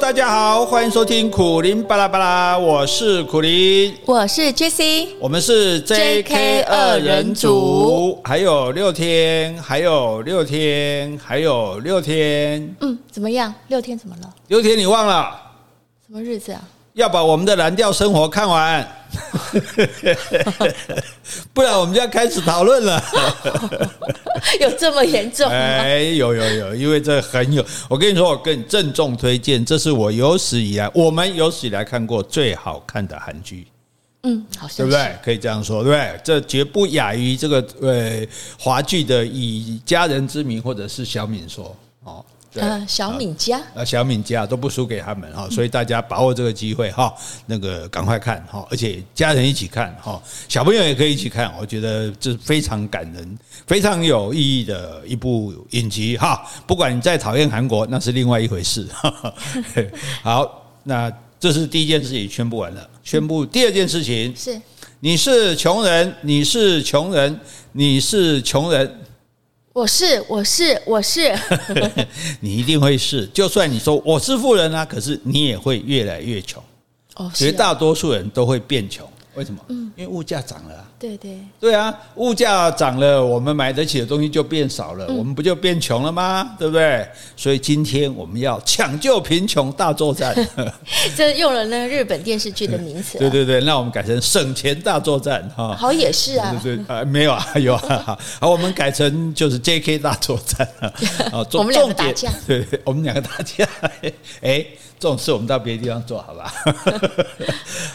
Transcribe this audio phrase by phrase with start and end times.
[0.00, 13.52] 大家好，欢迎收听苦林巴拉巴拉，我是苦林，我是 JC，我们是 JK 二人组，还有六天，还有六天，还有六天，嗯，怎么样？
[13.68, 14.30] 六天怎么了？
[14.48, 15.34] 六天你忘了？
[16.06, 16.60] 什么日子啊？
[16.92, 18.86] 要把我们的蓝调生活看完，
[21.54, 23.02] 不然我们就要开始讨论了。
[24.60, 25.54] 有这么严重吗？
[25.54, 27.64] 哎，有有有，因为这很有。
[27.88, 33.66] 我跟你说，我跟你郑重推荐，这是我有史以来我们有史以来看过最好看的韩剧。
[34.22, 35.16] 嗯，好像，对不对？
[35.22, 36.20] 可以这样说，对不对？
[36.24, 38.26] 这绝不亚于这个呃
[38.58, 42.24] 华剧的《以家人之名》或者是小敏说哦。
[42.60, 47.14] 呃，小敏家，啊，小敏家都不输给他们哈，所以大家把握这个机会哈，
[47.46, 56.44] 那个赶快看哈，而且家人一起看哈，小朋友也可以一起看，我觉得这是非常感人、非常有意义的一部影集哈。
[56.66, 58.86] 不管你再讨厌韩国，那是另外一回事。
[60.22, 64.60] 好，那这是第一件事情宣布完了，宣布第二件事情是，
[65.00, 67.40] 你是穷人，你是穷人，
[67.72, 69.00] 你是穷人。
[69.76, 71.38] 我是我是我是，
[72.40, 73.26] 你一定会是。
[73.26, 76.62] 就算你说我是富人啊，可是你也会越来越穷。
[77.16, 79.06] 哦，绝大多数人都会变穷。
[79.34, 79.60] 为什么？
[79.68, 80.88] 嗯，因为物价涨了。
[80.98, 86.54] 对对对啊，物价涨了，我们买得起的东西就变少了，我们不就变穷了吗？
[86.58, 87.06] 对不对？
[87.36, 90.34] 所以今天我们要抢救贫穷大作战。
[91.14, 93.18] 这用了那日本电视剧的名词。
[93.18, 95.76] 对对对，那我们改成省钱大作战哈。
[95.76, 96.58] 好也是啊。
[96.62, 98.18] 对对啊，没有啊， 有啊。
[98.40, 100.92] 好，我们改成就是 JK 大作战啊。
[101.52, 102.32] 我们两个打架。
[102.46, 103.68] 对对，我们两个打架。
[104.40, 104.64] 哎。
[104.98, 106.50] 这种事我们到别的地方做好吧？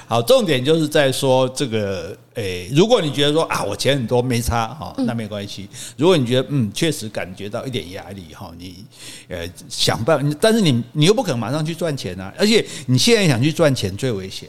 [0.08, 5.68] 好，重点就是在说这个，诶，如果你觉得说啊，我钱很多没差哈，那没关系。
[5.98, 8.86] 如果你觉得嗯，确实感觉到一点压力哈，你
[9.28, 14.48] 呃想办法，但是你你又不可能马上去赚钱啊，而且你现在想去赚钱最危险。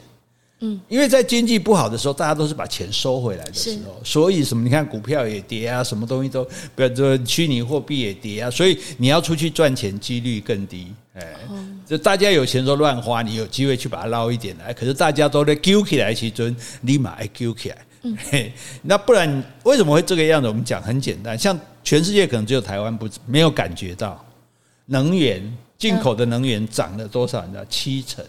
[0.64, 4.62] 嗯，因为在经济不好的时候，大家都是把钱收回来的时候，所以什么？
[4.62, 6.44] 你看股票也跌啊，什么东西都，
[6.76, 10.92] 比如说虚拟货币也跌啊，所以你要出去赚钱几率更低。
[11.14, 11.34] 哎，
[11.84, 14.72] 就大家有钱都乱花，你有机会去把它捞一点来。
[14.72, 17.78] 可是大家都在揪起来，其实立马爱揪起来。
[18.02, 18.16] 嗯，
[18.82, 20.46] 那不然为什么会这个样子？
[20.46, 24.24] 我们讲很简单，像全世界可能只有台湾不没有感觉到，
[24.86, 25.42] 能源
[25.76, 27.44] 进口的能源涨了多少？
[27.44, 28.24] 你知道七成。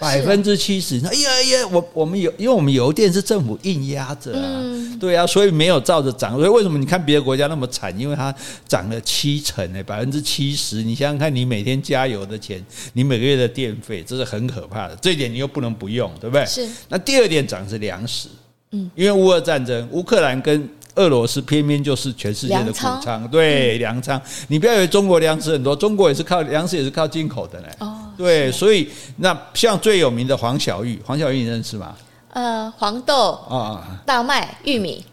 [0.00, 4.62] 百分之七十，哎呀呀，我我们有，因为我们油电是政府硬压着啊，
[4.98, 6.34] 对啊，所以没有照着涨。
[6.36, 7.96] 所以为什么你看别的国家那么惨？
[7.98, 8.34] 因为它
[8.66, 10.82] 涨了七成诶，百分之七十。
[10.82, 12.64] 你想想看，你每天加油的钱，
[12.94, 14.96] 你每个月的电费，这是很可怕的。
[14.96, 16.44] 这一点你又不能不用，对不对？
[16.46, 16.68] 是。
[16.88, 18.28] 那第二点涨是粮食，
[18.72, 20.68] 嗯，因为乌俄战争，乌克兰跟。
[20.96, 24.20] 俄罗斯偏偏就是全世界的谷仓，对粮仓。
[24.48, 27.68] 你不要以为中国粮食很多，中国也是靠粮食也是靠进口的呢。
[27.78, 31.94] 哦，对，所以那像最有名的黄小玉，黄小玉你认识吗？
[32.32, 35.04] 呃，黄豆啊，大麦、玉米。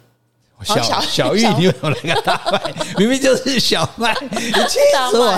[0.63, 4.79] 小小，小玉，你有那个大麦，明明就是小麦，你气
[5.12, 5.38] 死我！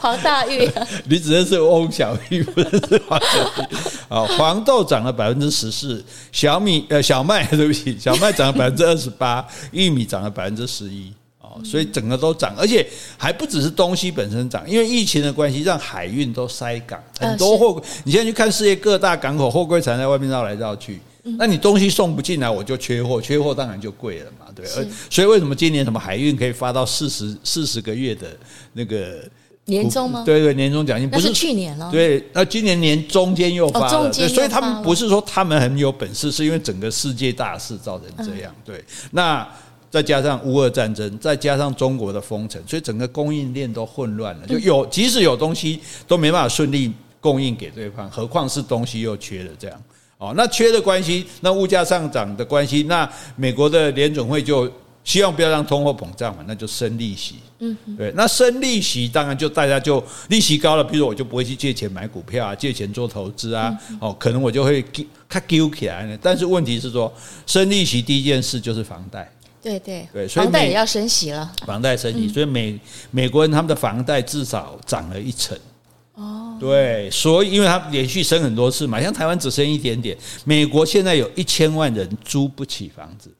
[0.00, 0.68] 黄大玉，
[1.08, 3.76] 你只认识翁小玉，不认识黄小玉。
[4.08, 11.12] 啊，黄豆涨了百分之十四，小米呃小麦对不起，小麦涨了百分之二十八， 玉米涨了百分之十一。
[11.40, 12.84] 哦，所以整个都涨，而且
[13.16, 17.80] 还不只是东西本身涨，因为疫情的关系，让海运都塞港，很多货。
[18.04, 21.00] 你现在去看世界各大港口，货柜船在外面绕来绕去。
[21.38, 24.66] 那你东西送不进来，我就缺货，缺货当然就贵了嘛，对。
[25.08, 28.36] 所以为什么今年什么海运可以发到四十四十个月的
[28.72, 29.22] 那个
[29.66, 30.24] 年终吗？
[30.26, 31.88] 对对，年终奖金不是去年了。
[31.92, 38.52] 对，那今年年中间又发了，所以他们不是说他们很有本事，是因为整个世界大势造成这样。
[38.64, 39.48] 对，那
[39.88, 44.46] 再加上乌俄战争，再加上中国的封城，所以整个供应链都混乱了。
[44.48, 45.78] 就有即使有东西
[46.08, 49.82] 都没办法顺利供应给对方，何况是东西又缺了这样。
[50.22, 54.72] 哦，那缺的关系，那物价上涨的关系，那美国的联总会就
[55.02, 57.34] 希望不要让通货膨胀嘛，那就升利息。
[57.58, 63.76] 嗯，对，那升利息当然就大家就利息高了，比如我就不会去借钱买股票啊，借钱做投资啊。
[63.98, 64.80] 哦，可能我就会
[65.28, 66.16] 卡丢起来呢。
[66.22, 67.12] 但是问题是说，
[67.44, 69.28] 升利息第一件事就是房贷。
[69.60, 71.52] 对对对，所以房贷也要升息了。
[71.66, 72.78] 房贷升息，所以美
[73.10, 75.58] 美国人他们的房贷至少涨了一成。
[76.14, 80.14] 哦，对，所以因为它连续升很多次嘛，像台湾只升一点点，
[80.44, 83.30] 美国现在有一千万人租不起房子，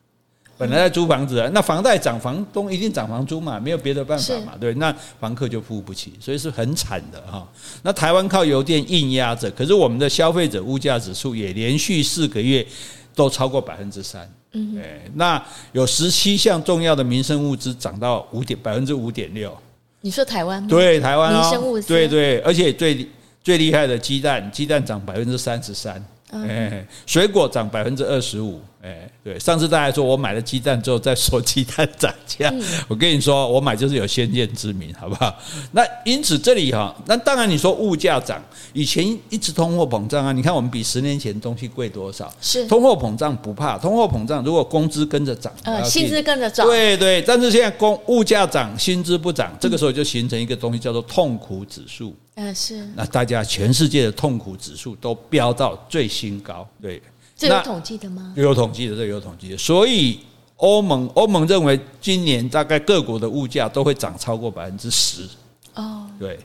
[0.57, 4.91] 本来在租房子，那房贷涨，房东一定涨房租嘛，没有别的办法嘛，对，那
[5.21, 7.47] 房客就付不起，所以是很惨的哈。
[7.83, 12.67] 那台湾靠油电硬压着，可是我们的消费者物价指数也连续四个月
[13.15, 19.55] 都超过百分之三，嗯，对，那有十七项重要的民生物资涨到五点百分之五点六。
[20.02, 20.69] 你说台湾吗？
[20.69, 23.08] 对台湾民生物资，对对，而且最
[23.43, 28.60] 最厉害的鸡蛋，鸡蛋涨百分之三十三，哎，水果涨百分之二十五。
[28.82, 35.32] 哎，对，上次大家说我买了鸡蛋之后再说鸡蛋涨价，嗯、我跟你说，我买就是有先见之明，好不好？
[35.70, 38.43] 那因此这里哈，那当然你说物价涨，
[38.73, 42.34] 以前一直通货膨胀啊，你看我们比十年前东西贵多少？
[42.40, 57.00] 是通货膨胀不怕，通货膨胀如果工资跟着涨，呃，薪资跟着涨，对对，但是现在工物价涨，薪资不涨，这个时候就形成一个东西叫做痛苦指数，嗯、呃，是，那大家全世界的痛苦指数都飙到最新高，对。
[57.49, 58.33] 这有统计的吗？
[58.37, 59.56] 有统计的，这有统计的。
[59.56, 60.21] 所以
[60.56, 65.29] 欧盟欧盟认为今年大概各国的物价都会涨超过百分之十。
[65.75, 66.39] 哦，对。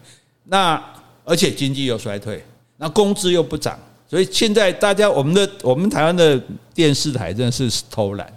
[0.46, 0.82] 那
[1.24, 2.44] 而且经济又衰退，
[2.78, 3.78] 那工资又不涨，
[4.10, 6.42] 所以现在大家我们的我们台湾的
[6.74, 8.32] 电视台真的是偷懒。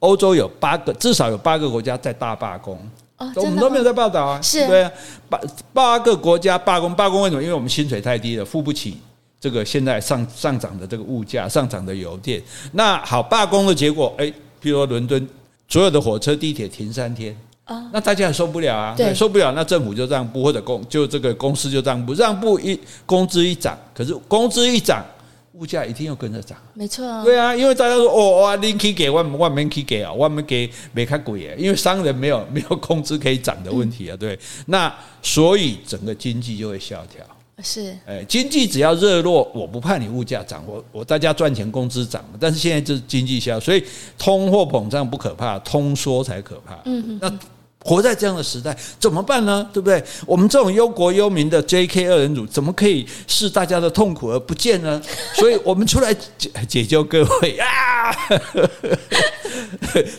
[0.00, 2.78] 欧洲有八个，至少有八个国家在大罢工。
[3.16, 4.42] 哦，我们都没有在报道啊。
[4.42, 4.92] 是，对啊，
[5.30, 5.40] 八
[5.72, 7.42] 八个国家罢工，罢工为什么？
[7.42, 8.98] 因为我们薪水太低了，付不起。
[9.44, 12.42] 这个现在上上涨的这个物价，上涨的油电，
[12.72, 15.28] 那好罢工的结果，哎，譬如说伦敦
[15.68, 17.36] 所有的火车、地铁停三天
[17.66, 25.04] 啊，那大家也受不了啊，对，受不了，那政府就让步，或者公就这个公司就让步，让步一工资一涨，可是工资一涨，
[25.52, 37.22] 物价一定要跟着涨，没错，啊对啊，因为大家说哦哇，你可以给万万没可以给啊，万没给没看贵耶，因为商人没有没有工资可以涨的问题啊，对，那所以整个经济就会萧条。
[37.62, 42.24] 是，哎，经济只要热络，我不怕你物价涨，我我大家赚钱，工资涨。
[42.40, 43.82] 但是现在就是经济萧，所以
[44.18, 46.74] 通货膨胀不可怕，通缩才可怕。
[46.84, 47.18] 嗯嗯。
[47.22, 47.38] 那
[47.84, 49.68] 活在这样的时代怎么办呢？
[49.70, 50.02] 对不对？
[50.26, 55.00] 我们这种忧国忧民的 JK 二人组，怎么可以视大家的痛苦而不见呢？
[55.34, 58.10] 所以我们出来解解救各位 啊！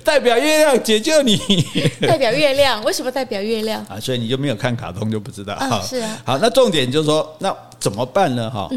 [0.04, 1.36] 代表月亮解救你，
[2.02, 4.00] 代表月亮，为什么代表月亮啊？
[4.00, 5.56] 所以你就没有看卡通就不知道。
[5.56, 6.22] 啊，是啊。
[6.24, 8.48] 好，那重点就是说，那怎么办呢？
[8.52, 8.70] 哈，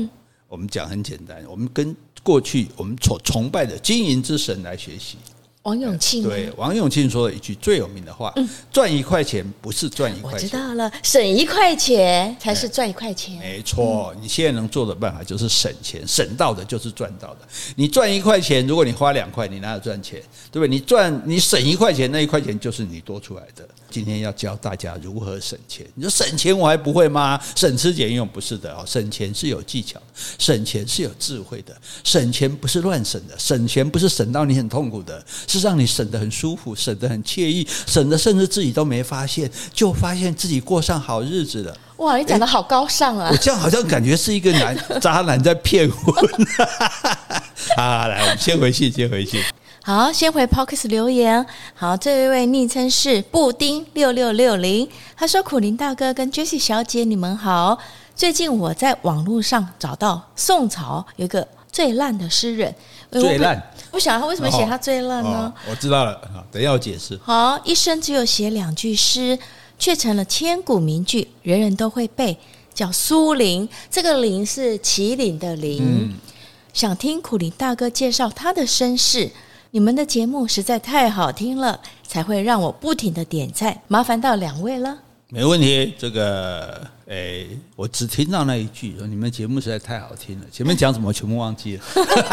[0.49, 5.19] 我们讲很简单，我们跟过去我们所崇拜的经营之神来学习。
[5.63, 8.33] 王永庆对王永庆说了一句最有名的话
[8.73, 17.41] ：“赚一块钱不是赚一块钱，我知道了，省一块钱才是赚一块钱。”没错，你现在能做的办法就是省钱，省到的就是赚到的。
[17.77, 20.23] 你赚一块钱，如果你花两块，你哪有赚钱？
[20.51, 20.69] 对不对？
[20.69, 23.69] 你赚你省一块钱，那一块钱就是你多出来的。
[23.91, 25.87] 今天要教大家如何省钱。
[25.95, 27.41] 你说省钱我还不会吗？
[27.55, 30.01] 省吃俭用不是的哦，省钱是有技巧，
[30.39, 41.77] 省钱是有智慧的，省钱不是乱省的，省钱不是省到你很痛苦的，是让你省得很舒服，省得很惬意，省得甚至自己都没发现，就发现自己过上好日子了。
[41.97, 43.29] 哇，你讲得好高尚啊！
[43.33, 46.15] 我这样好像感觉是一个男 渣男在骗婚。
[47.77, 49.43] 好，来，我们先回去，先回去。
[49.89, 51.47] 好，先回 Podcast 留言。
[51.73, 54.87] 好，这一位昵称是布丁六六六零，
[55.17, 57.79] 他说：“苦林大哥跟 Jessie 小姐，你们好。
[58.15, 62.75] 最近我在网络上找到宋朝有一个最烂的诗人，
[63.11, 63.73] 最烂。
[63.91, 65.31] 我想他为什么写他最烂呢？
[65.31, 65.71] 哦哦？
[65.71, 66.21] 我知道了，
[66.53, 67.19] 等一下我解释。
[67.23, 69.39] 好，一生只有写两句诗，
[69.79, 72.37] 却成了千古名句，人人都会背，
[72.75, 73.67] 叫苏林。
[73.91, 75.81] 这个林是麒麟的麟。
[75.81, 76.15] 嗯、
[76.75, 79.31] 想听苦林大哥介绍他的身世。”
[79.71, 84.97] 你们的节目实在太好听了，才会让我不停的点赞，麻烦到两位了。
[85.29, 90.47] 没问题，这个诶，我只听到那一句，说你们节目实在太好听了。
[90.51, 91.83] 前面讲什么全部忘记了。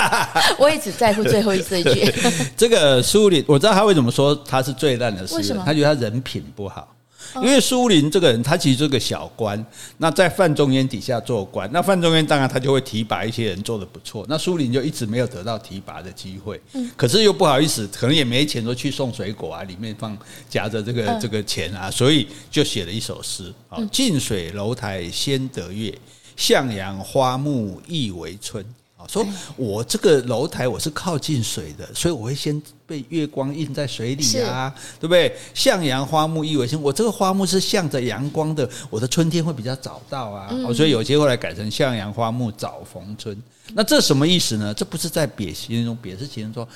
[0.57, 2.09] 我也只在乎最后一这一句。
[2.55, 5.61] 这个苏里，我知道他为什么说他是最烂的诗人，为什么？
[5.65, 6.94] 他觉得他人品不好。
[7.35, 9.63] 因为苏林这个人，他其实是个小官，
[9.97, 16.59] 那在范仲淹底下做官，那范仲淹当然他就会提拔一些人做的不错，那苏林就一直没有得到提拔的机会，
[16.95, 20.17] 可是又不好意思，可能也没钱说去送水果啊，里面放
[20.49, 25.93] 夹着这个这个钱啊，所以就写了一首诗，啊，近水楼台先得月，
[26.35, 28.65] 向阳花木易为春。
[29.07, 35.35] 说我这个楼台我是靠近水的，所以我会先被月光映在水里啊，对不对？
[35.53, 40.49] 向阳花木易为春，我这个花木是向着阳光的，我的春天会比较早到啊。
[40.73, 43.35] 所以有些后来改成向阳花木早逢春。
[43.73, 44.73] 那这什么意思呢？
[44.73, 46.67] 这不是在贬形容，贬是形容说。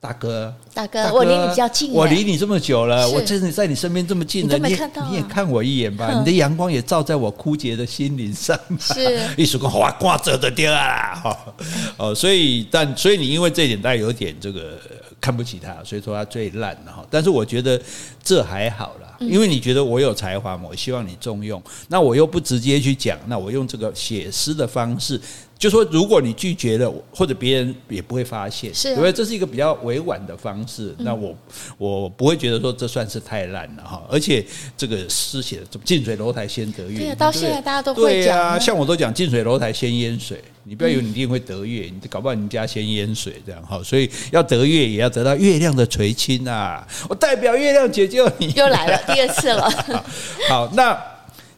[0.00, 11.36] 大哥，大哥，大哥我离你比较近，我离你这么久了，我真的在你身边这么近了，你，啊、你也看我一眼吧，你的阳光也照在我枯竭的心灵上，是， 一束光哇挂着的掉啊，
[11.98, 14.78] 哦，所以但所以你因为这一点，大家有点这个
[15.20, 17.04] 看不起他，所以说他最烂了哈。
[17.10, 17.80] 但是我觉得
[18.22, 21.60] 这还好啦，因为你觉得我有才华嘛，我希望你重用。
[21.88, 25.20] 那我又不直接去讲，那我用这个写诗的方式。
[25.58, 30.94] 就说如果你拒绝了，或者别人也不会发现，是、啊，因为这是一个比较委婉的方式。
[30.98, 31.36] 嗯、那我
[31.76, 34.00] 我不会觉得说这算是太烂了哈。
[34.08, 34.46] 而且
[34.76, 38.26] 这个诗写的“近水楼台先得月”，对，到现在大家都会讲。
[38.26, 43.82] 对啊，像我都讲“近水楼台先淹水”，你不要以为你一定会得月，你搞不好你家先淹水这样哈。
[43.82, 46.86] 所以要得月，也要得到月亮的垂青啊！
[47.08, 49.68] 我代表月亮解救你，又来了第二次了。
[50.48, 50.96] 好，那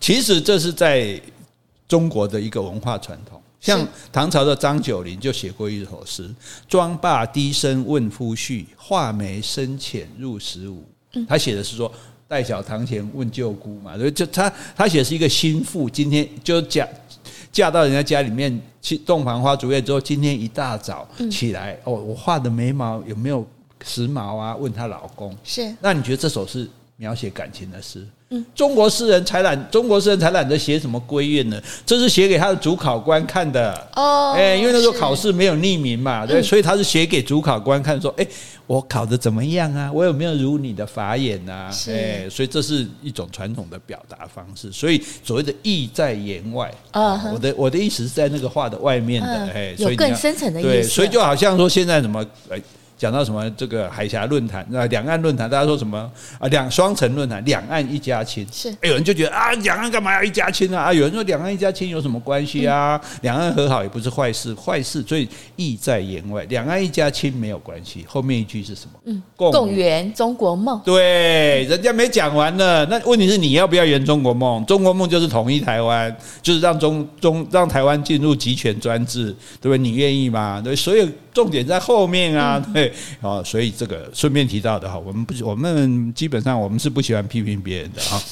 [0.00, 1.20] 其实这是在
[1.86, 3.39] 中国的一个文化传统。
[3.60, 6.28] 像唐朝的张九龄就写过一首诗
[6.66, 10.82] ：“妆罢低声问夫婿，画眉深浅入时务。”
[11.28, 11.92] 他写的是说
[12.26, 16.88] 代小堂前问舅姑嘛，所以就他他写的是一个心腹，今天就嫁
[17.52, 23.46] 嫁到人家家里面去洞房花烛夜之后，今天一大早起来哦，我画的眉毛有没有
[23.84, 24.56] 时髦啊？
[24.56, 28.06] 问她老公是，那你觉得这首是描写感情的诗？
[28.32, 31.60] 嗯，中国诗人才懒，中国诗人才懒得写什么闺怨呢？
[31.84, 34.34] 这是写给他的主考官看的哦。
[34.36, 38.24] 哎，因为那时候考试没有匿名嘛，对，所以他是写给主考官看，说，哎，
[38.68, 39.90] 我考的怎么样啊？
[39.92, 41.74] 我有没有如你的法眼啊？
[41.88, 44.70] 哎，所以这是一种传统的表达方式。
[44.70, 50.68] 所以所谓的意在言外啊，我的我的意思是在那个画的外面的，哎，有更深层的意思。
[50.68, 52.62] 对，所以就好像说现在什么，哎。
[53.00, 55.98] 讲到什么这个海峡论坛，啊两岸论坛，大家说什么
[56.38, 56.46] 啊？
[56.48, 58.46] 两双城论坛，两岸一家亲。
[58.52, 60.82] 是，有人就觉得啊，两岸干嘛要一家亲啊？
[60.82, 63.00] 啊，有人说两岸一家亲有什么关系啊？
[63.22, 65.26] 两岸和好也不是坏事，坏事，所以
[65.56, 66.44] 意在言外。
[66.50, 68.04] 两岸一家亲没有关系。
[68.06, 69.00] 后面一句是什么？
[69.06, 70.78] 嗯，共圆中国梦。
[70.84, 72.84] 对，人家没讲完呢。
[72.90, 74.62] 那问题是你要不要圆中国梦？
[74.66, 79.78] 中国梦就是统一台湾，就是让中中让台湾进入集权专制，对不对？
[79.78, 80.60] 你愿意吗？
[80.62, 82.92] 对，所以重点在后面啊，对。
[83.20, 88.22] 啊，所以这个顺便提到的哈，我们不，我们基本上我们是不喜欢批评别人的啊。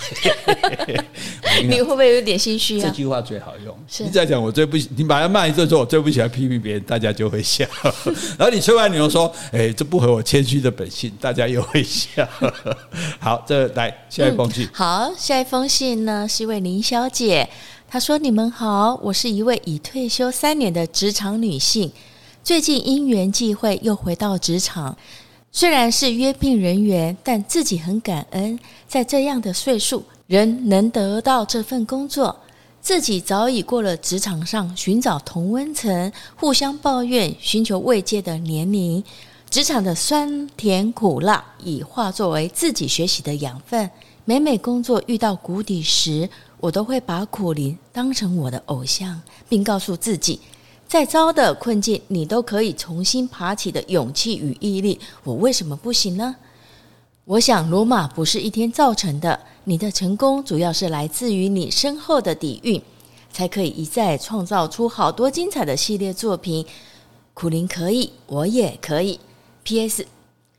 [1.64, 2.82] 你会不会有点心虚啊？
[2.82, 3.76] 这句话最好用。
[3.98, 7.66] 你再讲我最不，你把它骂一顿说，我最不喜欢批评别人，大家就会笑。
[8.38, 12.26] 然后你吹完牛说，哎，这不合我谦虚的本性，大家又会笑。
[13.18, 14.64] 好，这来下一封信。
[14.64, 17.48] 嗯，好，下一封信呢是一位林小姐，
[17.88, 21.90] 她说：“你们好，我是一位已退休三年的职场女性。”
[22.48, 24.96] 最近因缘际会又回到职场，
[25.52, 32.34] 虽然是约聘人员，但自己很感恩，在这样的岁数仍能得到这份工作。
[32.80, 39.04] 自己早已过了职场上寻找同温层、互相抱怨、寻求慰藉的年龄。
[39.50, 43.90] 职场的酸甜苦辣已化作为自己学习的养分。
[44.24, 46.26] 每每工作遇到谷底时，
[46.60, 50.40] 我都会把苦灵当成我的偶像，并告诉自己。
[50.88, 56.34] 再糟的困境，你都可以重新爬起的勇气与毅力，我为什么不行呢？
[57.26, 62.80] 我想罗马不是一天造成的，你的成功主要是来自于你深厚的底蕴，
[63.30, 66.64] 才可以一再创造出好多精彩的系列作品。
[67.34, 69.20] 苦苓可以，我也可以。
[69.64, 70.06] P.S.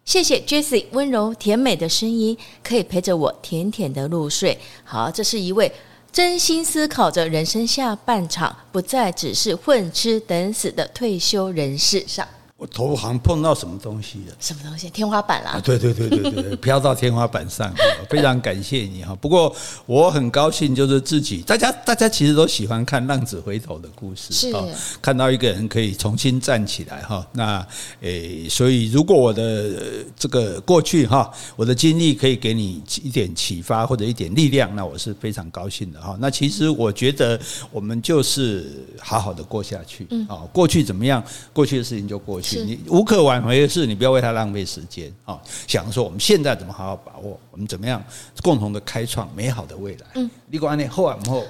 [0.06, 4.60] 谢谢 Jessie 温柔甜美的声音，可以陪着我甜甜的入睡。
[4.84, 5.72] 好，这是一位。
[6.12, 12.28] 真心思考着人生下半场，不再只是混吃等死的退休人士上。
[12.60, 14.36] 我头好像碰到什么东西了？
[14.38, 14.90] 什么东西？
[14.90, 15.62] 天花板啦！
[15.64, 17.74] 对对对对对， 飘到天花板上，
[18.10, 19.16] 非常感谢你哈。
[19.16, 24.54] 不过我很高兴，就是自己，大家大家其实都喜欢看浪子回头的故事，是
[25.02, 27.26] 看到一个人可以重新站起来哈。
[27.32, 27.66] 那
[28.02, 36.18] 诶，所以如果我的这个过去哈，我的经历可以给你一点启发或者一点力量，那我是非常高兴的哈。
[36.20, 37.40] 那其实我觉得
[37.72, 41.24] 我们就是好好的过下去，嗯，啊，过去怎么样？
[41.54, 42.49] 过去的事情就过去。
[42.58, 45.40] 你无可挽回的事，你不要为他浪费时间啊！
[45.68, 48.04] 想说我们现在怎么好好把握，我们怎么样
[48.42, 50.08] 共同的开创美好的未来？
[50.16, 50.88] 嗯，你讲呢？
[50.88, 51.44] 好啊，不好？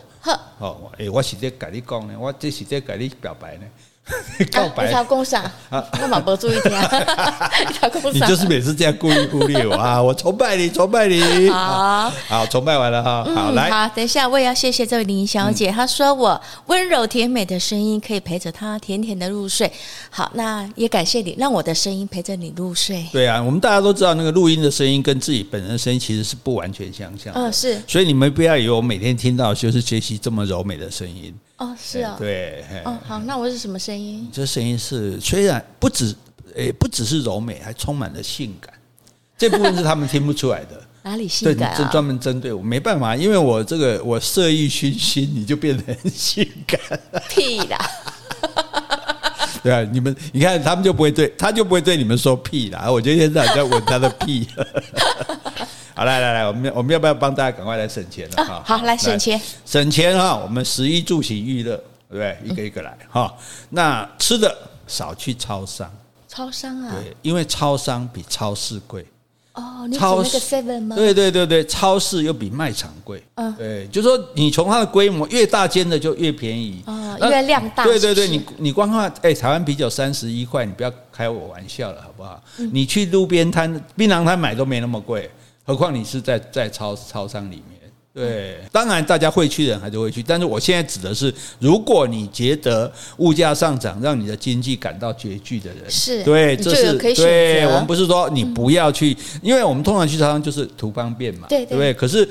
[0.58, 3.64] 好哦，诶，我是在跟你讲呢，我这是在跟你表白呢。
[4.52, 5.86] 告白，一条公赏啊！
[6.02, 8.14] 我马不注意听，一条公赏。
[8.14, 10.02] 你就是每次这样故意忽略我啊！
[10.02, 11.50] 我崇拜你，崇拜你。
[11.50, 13.24] 好，好，崇拜完了哈。
[13.36, 19.72] 好，来，好，等一下，我也要谢谢这位林小姐，她说我温柔甜美的声音可以陪着她甜甜的入睡。
[20.10, 23.06] 好，那也感谢你，让我的声音陪着你入睡。
[23.12, 27.34] 对啊，我们大家都知道，那个录音的声音跟自己本人的声音其实是不完全相像。
[27.36, 27.82] 嗯，是。
[27.88, 31.34] 所以你们不要以为我每天听到就是杰西这么柔美的声音。
[31.60, 34.30] 哦，是啊、哦，对，哦，好，那我是什么声音？
[34.32, 36.16] 这声音是虽然不止，
[36.56, 38.74] 诶，不只是柔美，还充满了性感。
[39.38, 40.82] 这部分是他们听不出来的。
[41.04, 41.76] 哪里性感啊？
[41.78, 46.80] 这专门针对我，没办法，因为我这个我色欲熏心，你就变得很性感。
[47.30, 47.78] 屁啦！
[49.62, 52.90] 对啊，你们你看他们就不会对，他就不会对你们说屁啦。
[52.90, 54.48] 我今天在在闻他的屁。
[56.00, 58.44] 好，来来来，我们我们要不要帮大家赶快来省钱了？
[58.44, 60.34] 啊、好，来省钱，省钱哈。
[60.34, 61.76] 我们食衣住行娱乐，
[62.10, 62.38] 对不对？
[62.46, 63.30] 一个一个来哈。
[63.38, 65.92] 嗯、那吃的少去超商，
[66.26, 69.06] 超商啊，对，因为超商比超市贵。
[69.56, 70.96] 哦，你超那个 seven 吗？
[70.96, 73.22] 对对对对，超市又比卖场贵。
[73.36, 76.82] 嗯，对，就是说你从它的规模越大间的就越便宜。
[76.86, 77.84] 哦，因为量大。
[77.84, 82.42] 对对对，你你光看，哎，台湾啤酒三十一块，你不要开我玩笑了，好不好？
[82.58, 85.30] 嗯、你去路边摊、槟榔摊买都没那么贵，
[85.70, 87.80] 何况你是在在超超商里面。
[88.12, 97.68] 对，当然大家会去的人还是会去，但是我现在指的是，如果你觉得物价上涨让你的经济感到拮据的人，是对，这是对。
[97.68, 101.94] 我们不是说你不要去，因为我们通常去超商就是图方便嘛，对对不对？
[101.94, 102.28] 可是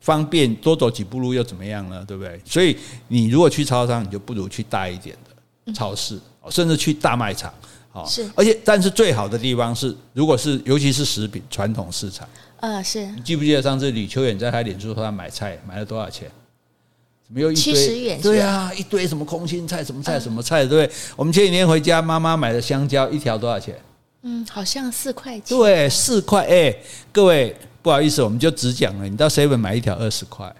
[0.00, 2.04] 方便多走几步路又怎么样呢？
[2.06, 2.38] 对不对？
[2.44, 2.76] 所以
[3.08, 7.52] 你如果去超商，你就不如去大一点的超市，甚至去大卖场。
[8.06, 12.28] 是，而且但是最好的地方是，如果是尤其是食品传统市场。
[12.60, 16.30] 啊，是你记不记得上次李秋远在他脸书上买菜买了多少钱？
[17.26, 17.62] 怎么又一堆？
[17.62, 18.20] 七十元。
[18.20, 20.96] 对啊，一堆什么空心菜，什么菜，什么菜，对不对？
[21.16, 23.76] 我们前几天回家，妈妈买的香蕉一条多少钱？
[24.22, 25.56] 嗯，好像四块钱。
[25.56, 26.46] 对，四块。
[26.46, 26.74] 哎，
[27.12, 30.54] 各位不好意思，我们就只讲了，你到 seven 买一条二十块。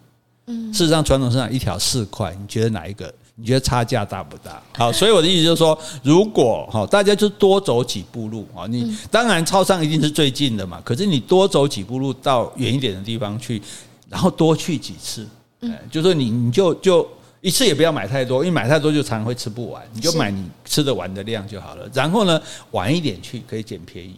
[0.46, 3.12] 嗯，事实上传统市场一条四块，你觉得哪一个？
[3.38, 4.62] 你觉得差价大不大？
[4.72, 13.60] 好，所以我的意思就是说，如果哈，大家就多走几步路啊，你当然超商一定是最近的嘛，可是你多走几步路到远一点的地方去，
[14.08, 15.26] 然后多去几次，
[15.60, 17.06] 嗯，就是你你就就
[17.42, 21.86] 一次也不要买太多，因为买太多就常常会吃不完，你就买你吃得完的量就好了。
[21.92, 22.40] 然后呢，
[22.70, 24.16] 晚一点去可以捡便宜。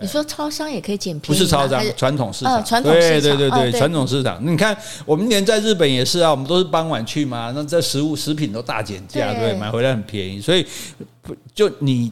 [0.00, 1.38] 你说超商也可以捡便宜？
[1.38, 2.64] 不是超商，传统市场。
[2.64, 4.44] 传统对对对对，传统市场。
[4.44, 10.40] 你看，我们连在日本也是啊，我们都是傍晚去嘛，那这食物食品都大减价，对，买回来很便宜。
[10.40, 10.66] 所以，
[11.54, 12.10] 就你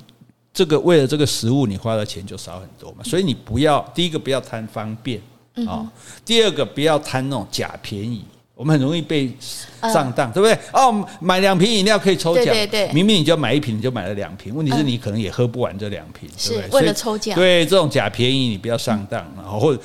[0.53, 2.99] 这个为了这个食物，你花的钱就少很多嘛。
[3.05, 5.21] 所以你不要第一个不要贪方便
[5.67, 5.91] 啊，
[6.25, 8.25] 第二个不要贪那种假便宜。
[8.59, 9.33] 我们很容易被
[9.81, 10.59] 上当，对不对？
[10.73, 16.81] 哦，买两瓶饮料可以抽奖，对对对，明明你就买一瓶，你就买了两瓶，问题是你可能也喝不完这两瓶，对不对？
[16.81, 19.81] 为了抽奖，对这种假便宜你不要上当，然后或者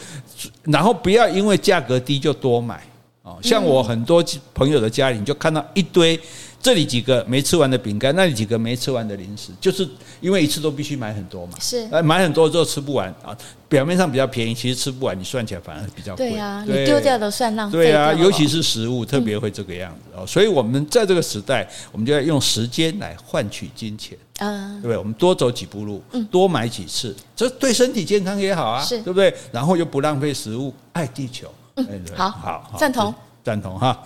[0.64, 2.82] 然后不要因为价格低就多买
[3.24, 3.40] 哦。
[3.42, 6.20] 像我很多朋友的家里，你就看到一堆。
[6.62, 9.86] 这里几个没吃完的饼干，那里几个没吃完的零食，就是
[10.22, 11.52] 因为一次都必须买很多嘛。
[11.60, 16.30] 是，买很多之后吃不完啊，表面上比较便宜，其实吃不完，你算起来反而比较贵。
[16.30, 17.78] 对啊，对你丢掉都算浪费。
[17.78, 20.20] 对啊，尤其是食物特别会这个样子哦。
[20.22, 24.18] 嗯、所以我们在这个时代，我们就要用时间来换取金钱。
[24.38, 24.98] 嗯，对不对？
[24.98, 29.36] 我们多走几步路，多买几次，这对身体健康也好啊，是对不对？
[29.52, 31.52] 然后又不浪费食物，爱地球。
[31.76, 34.04] 嗯，好好，好，赞同，赞同哈，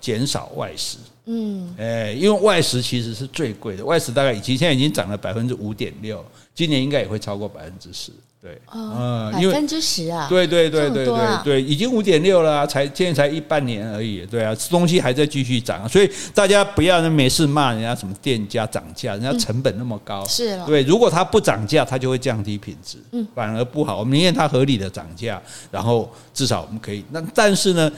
[0.00, 0.98] 减少外食。
[1.26, 6.24] 嗯，哎，因为外食其实是最贵的，外食大概已经现在已经涨了百分之五点六，
[6.54, 27.90] 今年应该也会超过百分之十，对，嗯，百分之十啊，对对对对对对，已经五点六了，才现在才一半年而已，对啊，东西还在继续涨，所以大家不要没事骂人家什么店家涨价，人家成本那么高，是，对，如果他不涨价，他就会降低品质，嗯，反而不好，我们宁愿他合理的涨价，然后至少我们可以，那但是呢？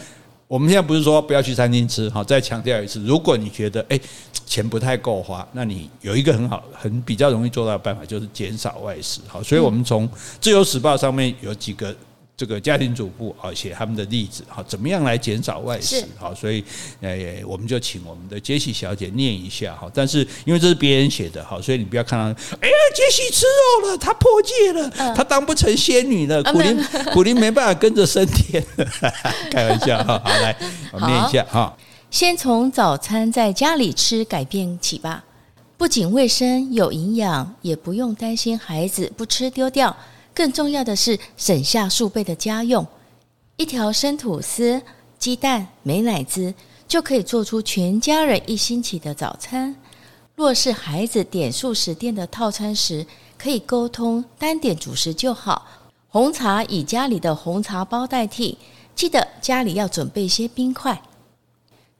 [0.48, 4.00] 我们现在不是说不要去餐厅吃，好，再强调一次，如果你觉得诶
[4.46, 10.08] 钱不太够花，那你有一个很好、很比较容易做到的办法，就是减少外食，好，所以我们从
[10.40, 11.94] 《自由时报》上面有几个。
[12.38, 16.06] 这个家庭主妇啊，写他们的例子，哈，怎么样来减少外食？
[16.16, 16.62] 好，所以
[17.00, 19.90] 呃，我们就请我们的杰西小姐念一下哈。
[19.92, 22.24] 但是因为这是别人写的，哈，所以你不要看到，
[22.60, 23.44] 哎呀，杰西吃
[23.82, 28.64] 肉了，她破戒了，她当不成仙女了，苦灵苦 灵没办法跟着升天，
[29.50, 30.18] 开玩笑哈。
[30.24, 30.56] 好，来，
[30.92, 31.76] 我们念一下哈。
[32.08, 35.24] 先从早餐在家里吃改变起吧，
[35.76, 39.96] 不仅卫生有营养，也不用担心孩子不吃丢掉。
[40.38, 42.86] 更重要的是省下数倍的家用，
[43.56, 44.80] 一条生吐司、
[45.18, 46.54] 鸡蛋、美乃滋
[46.86, 49.74] 就可以做出全家人一星期的早餐。
[50.36, 53.04] 若是孩子点素食店的套餐时，
[53.36, 55.66] 可以沟通单点主食就好。
[56.06, 58.56] 红茶以家里的红茶包代替，
[58.94, 61.02] 记得家里要准备些冰块。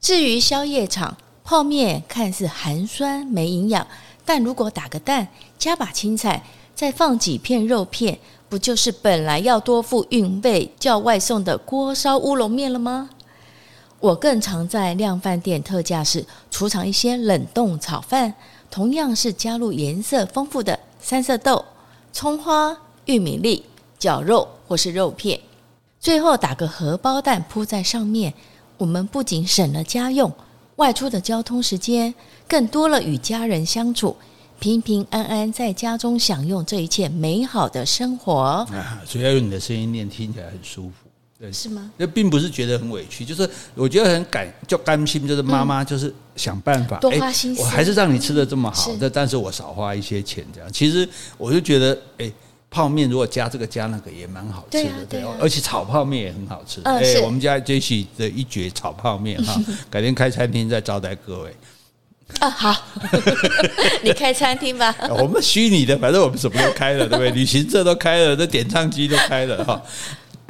[0.00, 3.84] 至于宵夜场，泡面看似寒酸没营养，
[4.24, 5.26] 但如果打个蛋，
[5.58, 6.44] 加把青菜。
[6.78, 13.10] 再放几片肉片，不就是本来要多付运费叫外送的锅烧乌龙面了吗？
[13.98, 18.32] 我更常在量贩店特价时储藏一些冷冻炒饭，
[18.70, 21.64] 同样是加入颜色丰富的三色豆、
[22.12, 23.64] 葱花、玉米粒、
[23.98, 25.40] 绞肉或是肉片，
[25.98, 28.32] 最后打个荷包蛋铺在上面。
[28.76, 30.32] 我们不仅省了家用，
[30.76, 32.14] 外出的交通时间，
[32.46, 34.14] 更多了与家人相处。
[34.60, 38.34] 平平安安在家中享用这一切美好的生活。
[38.34, 40.94] 啊，所以要用你的声音念，听起来很舒服。
[41.40, 41.88] 对，是吗？
[41.96, 50.72] 那并不是觉得很委屈，就是我觉得很感，就甘心，就是妈妈就是想办法，多花心思，我还是让你吃的这么好，但但是我少花一些钱这样。
[50.72, 52.28] 其实我就觉得，哎，
[52.68, 56.80] 泡面如果加这个加那个也蛮好吃的，对，而且炒泡面也很好吃。
[56.82, 59.56] 哎，我们家 Jessie 的一绝炒泡面哈，
[59.88, 61.54] 改天开餐厅再招待各位。
[62.40, 62.86] 啊，好，
[64.04, 64.94] 你开餐厅吧。
[65.10, 67.30] 我们虚拟的，反正我们什么都开了，对不对？
[67.30, 69.82] 旅行社都开了，这点唱机都开了哈。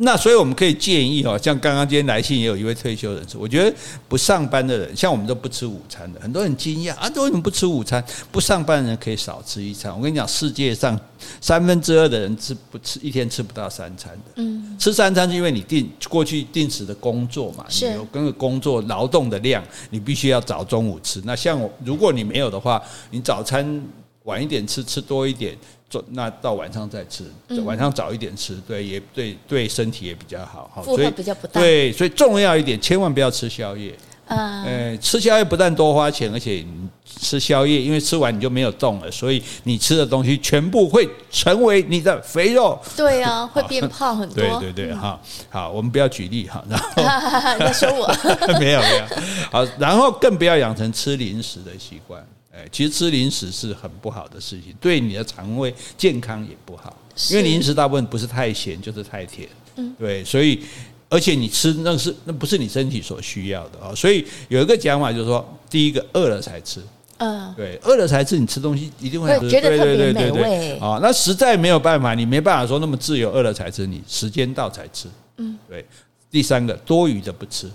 [0.00, 3.76] 那所以我们可以建议哦，像刚刚今天来信也有一位退休人士，我觉得
[4.08, 8.04] 不上班的人，像我们都不吃午餐的，很多人惊讶啊，为什么不吃午餐？
[8.30, 9.92] 不上班的人可以少吃一餐。
[9.92, 10.98] 我跟你讲，世界上
[11.40, 14.32] 三分之二的人吃不吃一天吃不到三餐的。
[14.36, 21.20] 嗯，吃三餐是因为你定过去定时的工作嘛，你有跟个工作劳动的量，你必须要早中午吃。
[21.24, 22.80] 那像我，如果你没有的话，
[23.10, 23.82] 你早餐
[24.22, 25.58] 晚一点吃，吃多一点。
[25.90, 27.24] 做那到晚上再吃，
[27.64, 31.60] 晚上早一点吃，对，也对，对身体也比较好，哈，负荷比较不大。
[31.60, 33.94] 对，所以重要一点，千万不要吃宵夜。
[34.26, 42.78] 嗯，哎，吃宵夜不但多花钱，而且你吃宵夜，因为吃完你就没有动了，所以你吃的东西全部会成为你的肥肉。
[42.94, 44.36] 对啊，会变胖很多。
[44.60, 46.88] 对对对，哈，好，我们不要举例哈，然后
[47.58, 48.06] 你在说我？
[48.60, 49.04] 没有没有，
[49.50, 52.22] 好，然后更不要养成吃零食的习惯。
[52.70, 56.96] 其实吃零食是很不好的事情，对你的肠胃健康也不好，
[57.30, 60.60] 因为零食大部分不是太咸就是太甜，嗯，对，所以
[61.08, 66.80] 而且你吃那是那不是你身体所需要的啊，所以有一个讲法就是说，第一个饿了才吃，
[67.18, 70.98] 嗯，对，饿了才吃，你吃东西一定会觉得特别美味啊。
[71.02, 75.84] 那实在没有办法，你没办法说那么自由，饿了才吃，你时间到才吃，嗯，对。
[76.30, 77.70] 第三个多余的不吃。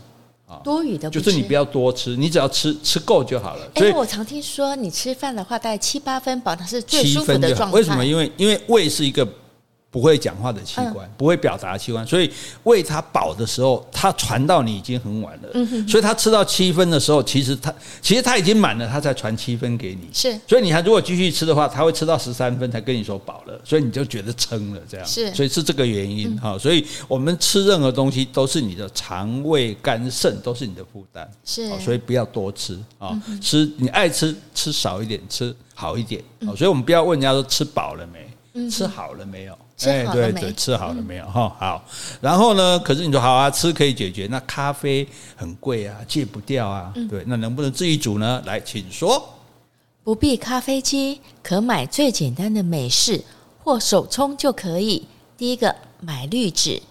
[0.64, 3.68] 多余的就是你不要多吃，你只要吃吃够就好了。
[3.76, 7.76] 所以我常听说，你吃饭的话，大概七八分饱，它是最舒服的状态。
[7.76, 8.06] 为什么？
[8.06, 9.28] 因为因为胃是一个。
[9.94, 12.28] 不会讲话的器官，不会表达的器官，所以
[12.64, 15.50] 喂它饱的时候，它传到你已经很晚了。
[15.88, 20.10] 所以他吃到七分的时候，其实他其实他已经满了，他才传七分给你。
[20.12, 25.06] 是，所以你还如果继续吃的话，他会吃到十三分才跟你说饱了，所以你就觉得撑了这样。
[25.06, 26.58] 是，所以是这个原因哈。
[26.58, 31.30] 所以我们吃任何东西都是你的肠胃、肝肾都是你的负担。
[31.46, 36.20] 是，所以不要多吃啊，吃你爱吃吃少一点，吃好一点。
[36.58, 39.56] 所以我们不要问人家说吃饱了没，吃好了没有。
[39.82, 41.26] 哎，对对，吃好了没有？
[41.26, 41.84] 哈，好。
[42.22, 42.80] 然后呢？
[42.80, 44.28] 可是你说好啊，吃可以解决。
[44.30, 45.06] 那咖啡
[45.36, 46.94] 很贵啊，戒不掉啊。
[47.10, 48.42] 对，那能不能自己煮呢？
[48.46, 49.30] 来，请说。
[50.04, 53.22] 不必咖啡机，可买最简单的美式
[53.64, 55.08] 或手冲就可以。
[55.38, 56.82] 第一个，买滤纸，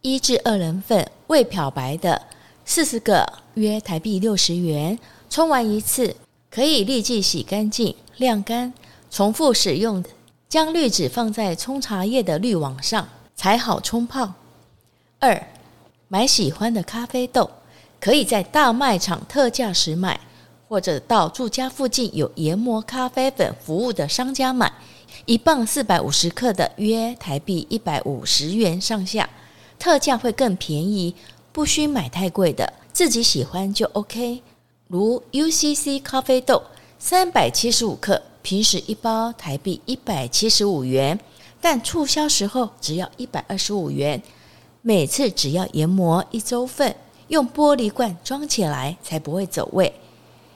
[0.00, 2.22] 一至二人份，未漂白的，
[2.64, 4.98] 四十个，约台币六十元。
[5.28, 6.16] 冲完一次，
[6.50, 8.72] 可以立即洗干净、晾干，
[9.10, 10.02] 重复使用。
[10.50, 14.32] 将滤纸放在冲茶叶的滤网上，才好冲泡。
[15.20, 15.46] 二，
[16.08, 17.48] 买喜欢的咖啡豆，
[18.00, 20.18] 可以在大卖场特价时买，
[20.68, 24.72] 或者到住家附近有研磨咖啡粉服务的商家买。
[25.24, 29.30] 一磅四百五十克的，约台币一百五十元上下，
[29.78, 31.14] 特价会更便宜。
[31.52, 34.42] 不需买太贵的，自己喜欢就 OK。
[34.88, 36.60] 如 UCC 咖啡豆，
[36.98, 38.20] 三百七十五克。
[38.42, 41.18] 平时一包台币一百七十五元，
[41.60, 44.22] 但促销时候只要一百二十五元。
[44.82, 46.96] 每次只要研磨一周份，
[47.28, 49.92] 用玻璃罐装起来才不会走味。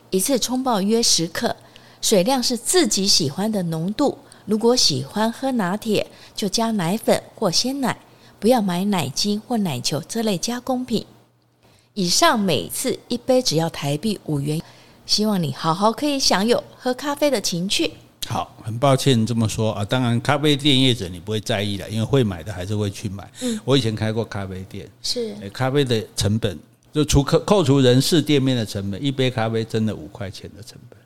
[0.08, 1.54] 一次冲泡约十克，
[2.00, 4.16] 水量是自己喜欢的浓度。
[4.46, 7.98] 如果喜欢喝拿铁，就加奶粉或鲜奶，
[8.40, 11.04] 不要买奶精或奶球这类加工品。
[11.92, 14.60] 以上每次一杯只要台币五元。
[15.06, 17.92] 希望你好好可以享有喝咖啡的情趣。
[18.26, 23.30] 好，很抱歉这么说啊，当然咖啡店业者你不会在意的，因为会买的还是会去买。
[23.42, 26.58] 嗯，我以前开过咖啡店，是咖啡的成本
[26.90, 30.98] 就除扣扣除人事店面的成本，一杯咖啡真的五块钱的成本。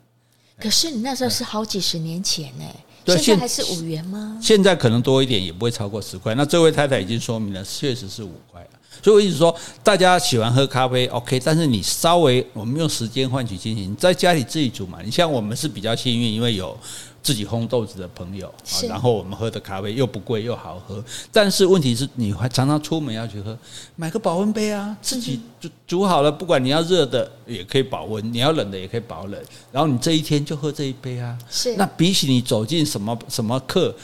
[0.57, 4.39] 可是你那时候是好几十年前呢，现在还是五元吗？
[4.41, 6.33] 现在可能多一点，也不会超过十块。
[6.35, 8.65] 那这位太太已经说明了，确实是五块。
[9.01, 14.99] 所以我一直说，大家喜欢喝咖啡，OK，但是你稍微我们用时间换取金钱，你在家里自己煮嘛。
[15.03, 16.77] 你像我们是比较幸运，因为有
[17.23, 18.53] 自己烘豆子的朋友，
[18.89, 21.01] 然后我们喝的咖啡又不贵又好喝。
[21.31, 23.57] 但是问题是，你还常常出门要去喝，
[23.95, 29.41] 买个保温杯啊，自己煮煮好了，不管你要热的也可以保温，你要冷的也可以保冷。
[29.71, 31.37] 然后你这一天就喝这一杯啊。
[31.49, 31.75] 是。
[31.77, 33.95] 那比起你走进什么什么课。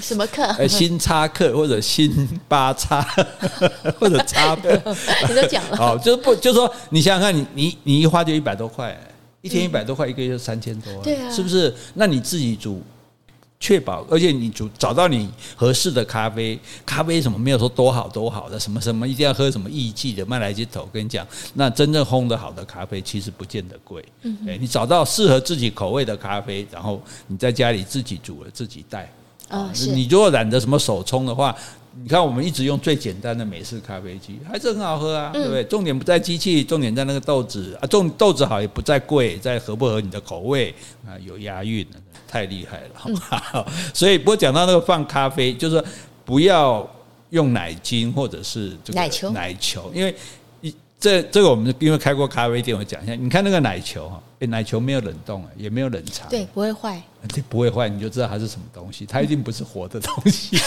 [0.00, 0.42] 什么课？
[0.58, 3.00] 呃，星巴克或者新巴叉，
[3.98, 4.56] 或者叉，
[5.28, 5.76] 你都讲了。
[5.76, 8.98] 好，就是不，就是说，你想想看，你你你一花就一百多块，
[9.42, 11.74] 一天一百多块，一个月就三千多，对啊，是不是？
[11.94, 12.82] 那你自己煮。
[13.62, 20.80] 确保，而且你煮找到你合适的咖啡，咖啡什么没有说多好多好的，什么什么一定要喝什么艺妓的麦来吉头。
[20.80, 24.02] 我跟你讲，那真正烘的好的咖啡其实不见得贵。
[24.22, 29.12] 嗯，你找到适合自己口味的咖啡，然后你在家里自己煮了自己带。
[29.50, 31.54] 啊，你如果懒得什么手冲的话。
[32.02, 35.62] 你看，我们一直用最简单的美式咖啡机，还是很好喝啊，对不对？
[35.64, 40.72] 重点不在机器，重点在那个豆子啊，重豆子好也不在贵，在合不合你的口味
[41.04, 41.84] 啊，有押韵，
[42.28, 43.66] 太厉害了，好吧？
[43.92, 45.82] 所以，不过讲到那个放咖啡，就是
[46.24, 46.88] 不要
[47.30, 50.39] 用奶精或者是这个奶球，奶球，因为一
[51.00, 54.22] 这这个我们因为开过咖啡店，我讲一下，你看那个奶球哈。
[54.40, 60.58] 欸、奶球没有冷冻啊，也没有冷藏，对，不会坏，这不会坏，你就知道它是什么东西，它一定不是活的东西，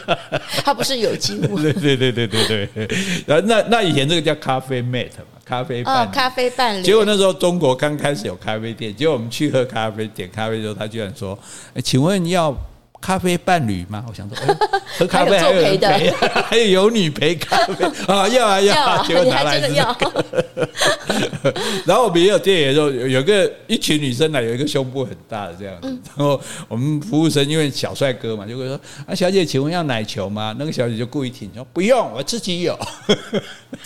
[0.64, 2.88] 它不是有机物， 对对对对对对。
[3.26, 6.82] 然后那那以前这个叫咖啡 mate 嘛，咖啡伴、哦，咖啡伴侣。
[6.82, 11.38] 结果那时候中国刚开始有咖啡店，结果我们去喝咖啡，点咖啡的时候，他居然说
[11.74, 12.56] ：“欸、请问要？”
[13.00, 14.04] 咖啡伴侣吗？
[14.08, 14.56] 我想说，欸、
[14.98, 16.10] 喝咖啡还有人陪，
[16.42, 21.54] 还有有女陪咖啡 啊，要啊要啊，结果拿来是这个。
[21.86, 25.88] 然后我们也有店员说，有个一群女生来，有一个胸部很大的这样子。
[26.16, 30.54] 然后我们服务生因为小帅哥嘛，就会说啊，小姐，请问要奶球吗？
[30.58, 32.78] 那个小姐就故意挺说不用，我自己有。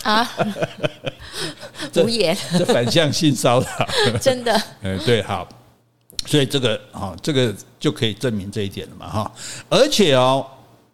[0.01, 0.29] 啊，
[1.95, 3.67] 无言，这反向性骚扰，
[4.19, 4.61] 真的。
[4.81, 5.47] 嗯，对，好。
[6.25, 9.31] 所以这个哈，这个就可以证明这一点了嘛哈。
[9.69, 10.45] 而且哦，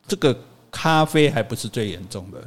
[0.08, 0.36] 这个
[0.72, 2.42] 咖啡还不是最严重的，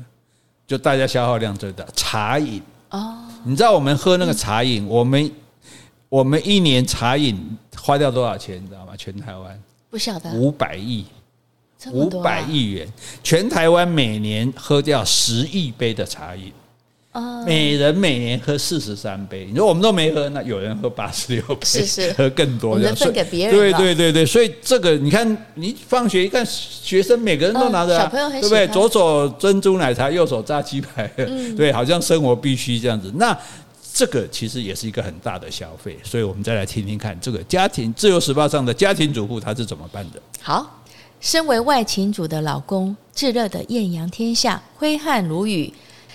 [0.66, 3.18] 就大家消耗量最大，茶饮哦。
[3.44, 5.32] 你知道我们喝那个茶饮，我们
[6.08, 8.62] 我们一年茶饮花掉多少钱？
[8.62, 8.94] 你知道吗？
[8.96, 11.04] 全台湾不晓得五百亿，
[11.92, 12.88] 五百亿元，
[13.22, 16.52] 全台湾每年喝掉十亿杯的茶饮。
[17.44, 23.54] 每人每年喝四十三杯，你说我们都没喝，那有人喝八十六杯，是是，喝更多，能分给别人。
[23.54, 28.68] 对对对对，所以这个你看，你放学一看，学生每个人都拿着，小朋友很喜欢，对不对？
[28.68, 31.06] 左手珍珠奶茶，右手炸鸡排，
[31.54, 33.12] 对，好像生活必须这样子。
[33.16, 33.36] 那
[33.92, 40.22] 这个其实也是一个很大的消费，所以我们再来听听看，这个家庭自由时报上的家庭主妇他是怎么办的？
[40.40, 40.82] 好，
[41.20, 45.70] 身为外勤主的老公，炙热的艳阳天下，挥汗如雨。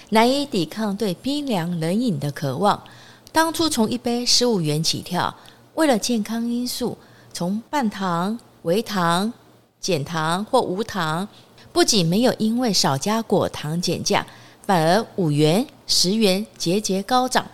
[0.09, 2.81] 难以抵抗对冰凉冷饮的渴望。
[3.31, 5.35] 当初从一杯十五元起跳，
[5.75, 6.97] 为了健康因素，
[7.33, 9.31] 从半糖、微糖、
[9.79, 11.27] 减糖或无糖，
[11.73, 14.25] 不仅没有因为少加果糖减价，
[14.65, 17.45] 反而五元、十元节节高涨。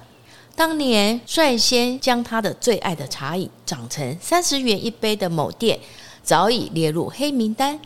[0.55, 5.79] 当年率先将他的最爱的茶饮涨成三十元一杯的某店，
[6.21, 7.79] 早已列入黑名单。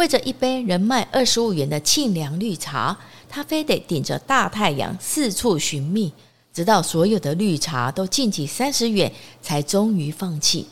[0.00, 2.96] 为着一杯人卖二十五元的沁凉绿茶。
[3.28, 6.10] 他非得顶着大太阳四处寻觅，
[6.54, 10.66] 直到所有的绿茶都晋级三十元，才终于放弃。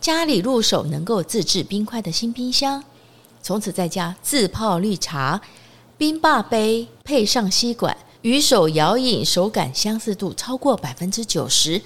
[0.00, 2.84] 家里入手能够自制冰块的新冰箱，
[3.42, 5.40] 从此在家自泡绿茶，
[5.96, 11.80] 冰霸杯配上吸管，与手摇饮手感相似度超过百分之九十。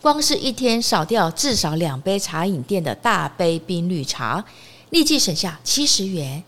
[0.00, 4.44] 光是一天少掉至少两杯茶饮店的大杯冰绿茶，
[4.90, 6.44] 立即省下七十元。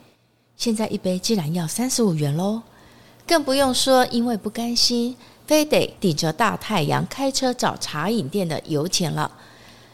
[0.56, 2.62] 现在一杯竟然要三十五元喽！
[3.26, 9.30] 更不用说，因为不甘心，非得顶着大太阳开车找茶饮店的油钱了。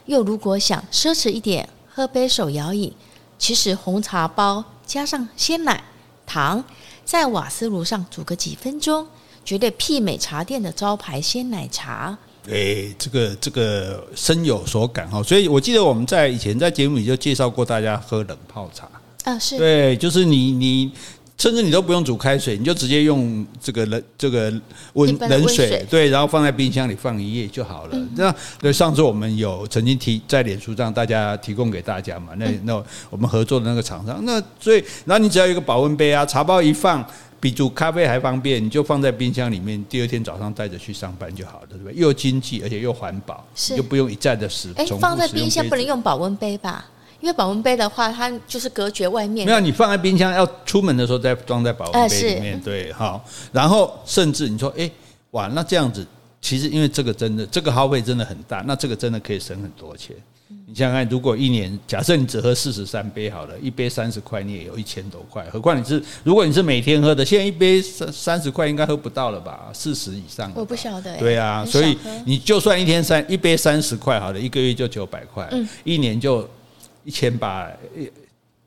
[0.06, 2.94] 又如果想奢侈一点，喝杯手摇饮，
[3.38, 5.82] 其实红茶包加上鲜奶、
[6.26, 6.64] 糖，
[7.04, 9.06] 在瓦斯炉上煮个几分钟，
[9.44, 12.18] 绝对媲美茶店的招牌鲜奶茶。
[12.50, 15.22] 哎，这个这个深有所感哈。
[15.22, 18.88] 所以我记得我们在以前在节目里就介绍过大家喝冷泡茶
[19.24, 20.92] 啊，是对，就是你你。
[21.36, 24.54] 甚至你都不用煮开水，你就直接用这个冷这个
[24.92, 27.98] 温冷水，对，然后放在冰箱里放一夜就好了。
[28.14, 32.34] 那对，上次我们有曾经提在脸书上，大家提供给大家嘛？
[32.36, 37.04] 那那我们合作的那个厂商，那所以，然后你只要一个保温杯啊，茶包一放，
[37.44, 41.92] 比煮咖啡还方便，你就放在冰箱里面，第二天早上带着去上班就好了，对不对？
[41.94, 44.72] 又经济而且又环保，就不用一再的使。
[44.76, 46.86] 哎，放在冰箱不能用保温杯吧？
[47.20, 49.46] 因为保温杯的话，它就是隔绝外面。
[49.46, 52.58] 没有，你放在冰箱，要出门的时候再装在保温杯里面。
[52.58, 53.22] 对，好。
[53.52, 54.90] 然后甚至你说，哎，
[55.32, 56.06] 哇，那这样子，
[56.40, 60.16] 其实因为这个真的，这个耗费真的很大，那这个真的可以省很多钱。
[60.66, 65.44] 你想想看，如果一年，假设你只喝四十三杯好了，一杯三十块，你也有一千多块。
[65.50, 69.70] 何况你是，如果你是每天喝的，现在一杯三三十块应该喝不到了吧？
[69.72, 70.50] 四十以上。
[70.54, 71.16] 我不晓得。
[71.18, 76.48] 对啊，所以你就算一天三一杯三十块好了，一个月就九百块，嗯，一年就。
[77.06, 77.68] 一千八，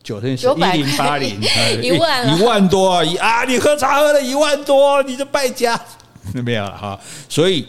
[0.04, 1.42] 九千十，一零八零，
[1.82, 3.04] 一万，一万多啊！
[3.20, 5.76] 啊，你喝茶喝了一万多，你这败家，
[6.46, 7.00] 没有了哈。
[7.28, 7.66] 所以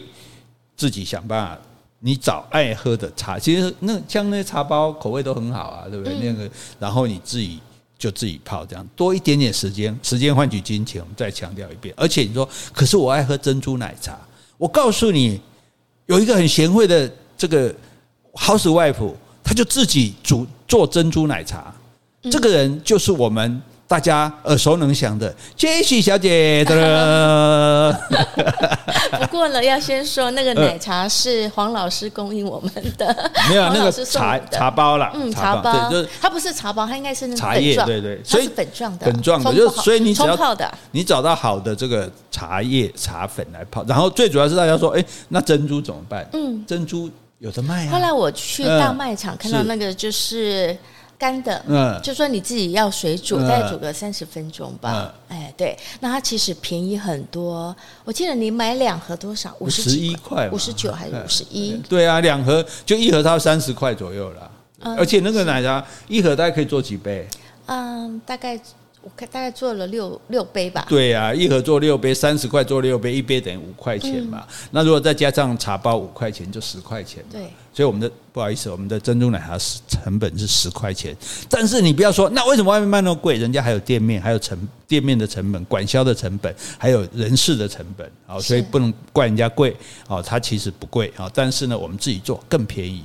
[0.77, 1.57] 自己想办法
[1.99, 6.13] 你找爱喝的茶，其实那像那些茶包口味都很好啊，对不对？
[6.13, 7.59] 嗯、那个，然后你自己
[7.97, 11.01] 就自己泡，这样多一点点时间，时间换取金钱。
[11.01, 14.17] 我们再强调一遍，而且你说，可是我爱喝珍珠奶茶，
[14.57, 15.41] 我告诉你，
[16.05, 17.73] 有一个很贤惠的这个
[18.33, 21.73] housewife，他就自己煮做珍珠奶茶，
[22.23, 23.61] 嗯、这个人就是我们。
[23.89, 27.99] 大家耳熟能详的杰西小姐的。
[29.19, 46.23] 不过呢，要先说那个奶茶是黄老师供应我们的，没有那个茶茶包啦，嗯，茶包，就是它不是茶包，它应该是那个茶叶，对对，所以粉状的，粉状的，就是所以你只要泡的，你找到好的这个茶叶茶粉来泡，然后最主要是大家说，哎，那珍珠怎么办？
[46.33, 47.91] 嗯，珍珠有的卖啊。
[47.93, 50.77] 后来我去大卖场看到那个就是。
[51.19, 55.13] 干的，嗯，就说你自己要水煮，再煮个三十分钟吧。
[55.27, 57.75] 哎，对，那它其实便宜很多。
[58.05, 59.53] 我记得你买两盒多少？
[59.59, 61.73] 五十一块，五十九还是五十一？
[61.89, 64.49] 对啊，两盒就一盒，它三十块左右了。
[64.97, 67.27] 而且那个奶茶一盒大概可以做几杯？
[67.65, 68.57] 嗯，大概。
[69.01, 70.85] 我看大概做了六六杯吧。
[70.89, 74.45] 对啊，一盒做六杯，三十块做六杯，一杯等于五块钱嘛。
[74.45, 77.23] 嗯、那如果再加上茶包五块钱，就十块钱。
[77.31, 79.57] 对，所以我们的不好意思，我们的珍珠奶茶
[79.87, 81.15] 成本是十块钱。
[81.49, 83.37] 但是你不要说，那为什么外面卖那么贵？
[83.37, 88.11] 人家还有店面，还有成店面的成本、管销的成本，还有人事的成本。
[88.27, 89.75] 好，所以不能怪人家贵。
[90.07, 93.03] 哦，它其实不贵啊，但是呢，我们自己做更便宜。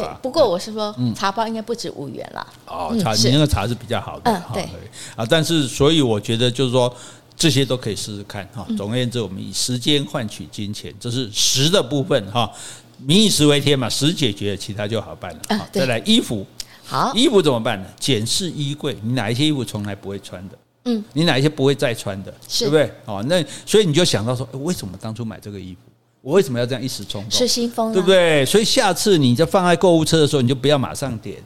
[0.00, 2.46] 对，不过我是说，茶包应该不止五元啦。
[2.66, 4.30] 哦，茶你那个茶是比较好的。
[4.30, 4.68] 嗯，对。
[5.16, 6.94] 啊，但是所以我觉得就是说，
[7.36, 8.66] 这些都可以试试看哈。
[8.76, 12.50] 总而言之，我们以时间换取金钱，这是食的部分哈。
[12.98, 15.58] 民以食为天嘛，食解决了，其他就好办了。
[15.58, 16.46] 好，再来衣服。
[16.84, 17.86] 好，衣服怎么办呢？
[17.98, 20.58] 检视衣柜，你哪一些衣服从来不会穿的？
[20.84, 22.32] 嗯，你哪一些不会再穿的？
[22.58, 22.90] 对不对？
[23.04, 25.80] 哦，那所以你就想到说，为什么当初买这个衣服？
[26.26, 27.30] 我为什么要这样一时冲动？
[27.30, 28.44] 失心疯，对不对？
[28.44, 31.36] 所以下次你在放在购物车的时候，你就不要马上点，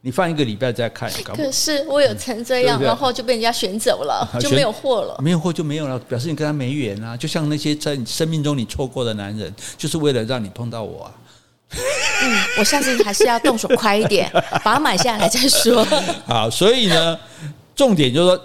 [0.00, 1.12] 你放一个礼拜再看。
[1.22, 5.20] 可是我有成这样，然后就被人家选走了，就没有货了。
[5.22, 7.14] 没有货就没有了，表示你跟他没缘啊！
[7.14, 11.12] 就像那些在你生命中你错过的男人，就是为了让你碰到我啊。
[12.22, 14.30] 嗯，我下次还是要动手快一点，
[14.64, 15.86] 把它买下来再说。
[16.24, 17.18] 好，所以呢，
[17.76, 18.42] 重点就是说。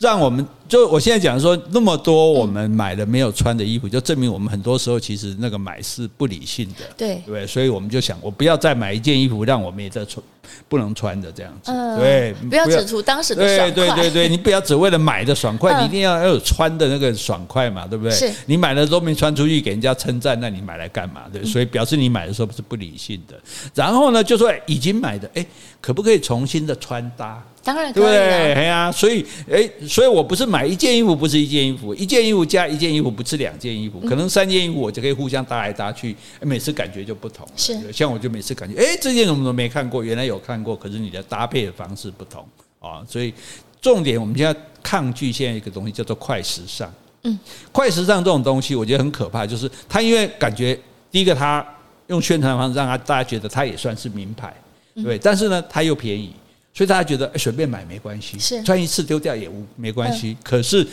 [0.00, 10.24] 让我们就我现在讲说那么多我们买的没有穿的衣服，就证明我们很多时候其实那个买是不理性的，对对，所以我们就想，我不要再买一件衣服让我们也在穿
[10.68, 18.12] 不能穿的这样子，对，不要只图当时的爽快，对对对对，你不要只为了买的爽快，你一定要要有穿的那个爽快嘛，对不对？
[18.12, 21.22] 是你买了都没穿出去给人家称赞，那你买来干嘛？
[21.32, 23.38] 对，所以表示你买的时候是不理性的。
[23.74, 25.44] 然后呢，就说已经买的，哎，
[25.80, 27.42] 可不可以重新的穿搭？
[27.62, 37.44] 当然可以对，对啊，所以哎，所以我不是买一件衣服，不是一件衣服，一件衣服加一件衣服，不是两件衣服，可能三件衣服我就可以互相搭来搭去，每次感觉就不同。
[37.56, 42.46] 是，像我就每次感觉，哎，这件怎么都没看过，原来有看过，可是你的搭配的方式不同
[42.78, 43.04] 啊。
[43.08, 43.34] 所以
[43.80, 46.88] 重点，我们现在抗拒现在一个东西叫做快时尚。
[47.24, 47.36] 嗯，
[47.72, 50.78] 快时尚这种东西，我觉得很可怕，就是它因为感觉
[51.10, 51.66] 第一个，它
[52.06, 54.54] 用宣传方式让它大家觉得它也算是名牌，
[55.02, 56.32] 对，但是呢，它又便宜。
[56.74, 60.36] 所以大家觉得随便买没关系，是穿一次丢掉也无没关系。
[60.42, 60.84] 可是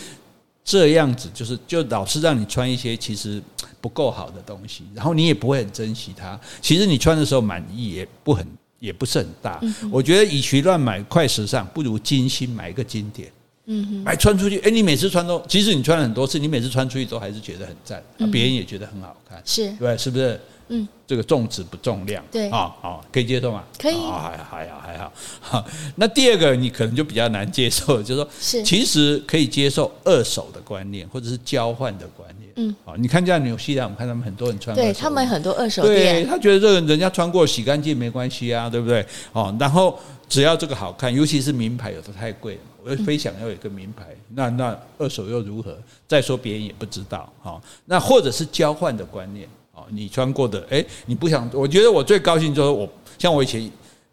[0.63, 3.41] 这样子就是就老是让你穿一些其实
[3.81, 6.39] 不够好的东西，然后你也不会很珍惜它。
[6.61, 8.45] 其实你穿的时候满意也不很
[8.77, 9.59] 也不是很大。
[9.91, 13.31] 我觉得与其乱买快时尚，不如精心买一个经典。
[13.65, 20.39] 嗯哼，买穿出去，哎，你每次穿都，即使你穿了很多次，你每次穿出去都还是觉得很赞，别人也觉得很好看，是对，是不是？
[20.73, 23.61] 嗯，这个重质不重量，对啊，好，可以接受吗？
[23.77, 25.13] 可以，还好还好还好。
[25.41, 25.65] 好，
[25.97, 32.53] 那第二个你可能就比较难接受，就是说，是其实可以接受二手的观念，或者是交换的观念。
[32.55, 39.05] 嗯，好，你看这样纽西兰，我们看他们很多人穿，对他们很多二手店，他觉得这个人家穿过洗干净没关系啊，对不对？
[39.33, 45.77] 哦，然后只要这个好看，尤其是名牌，有的太贵了，我非想要有一个名牌，那那二手又如何？
[46.07, 49.49] 再说别人也不知道，好，那或者是交换的观念。
[49.93, 51.49] 你穿过的，哎，你不想？
[51.53, 53.69] 我觉得我最高兴就是我，像我以前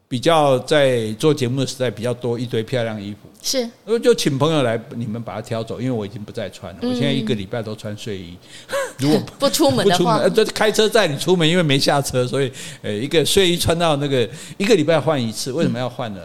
[0.09, 6.79] 比较在做节目的时代，比较多一堆漂亮衣服，是，我就请朋友来，你们把它挑走，因为我已经不再穿了。
[6.83, 8.35] 我现在一个礼拜都穿睡衣，
[8.99, 16.21] 如果不出门的话，就开车载你出门，因为没下车，所以呃，一个睡衣穿到那个一个礼拜换一次，为什么要换呢？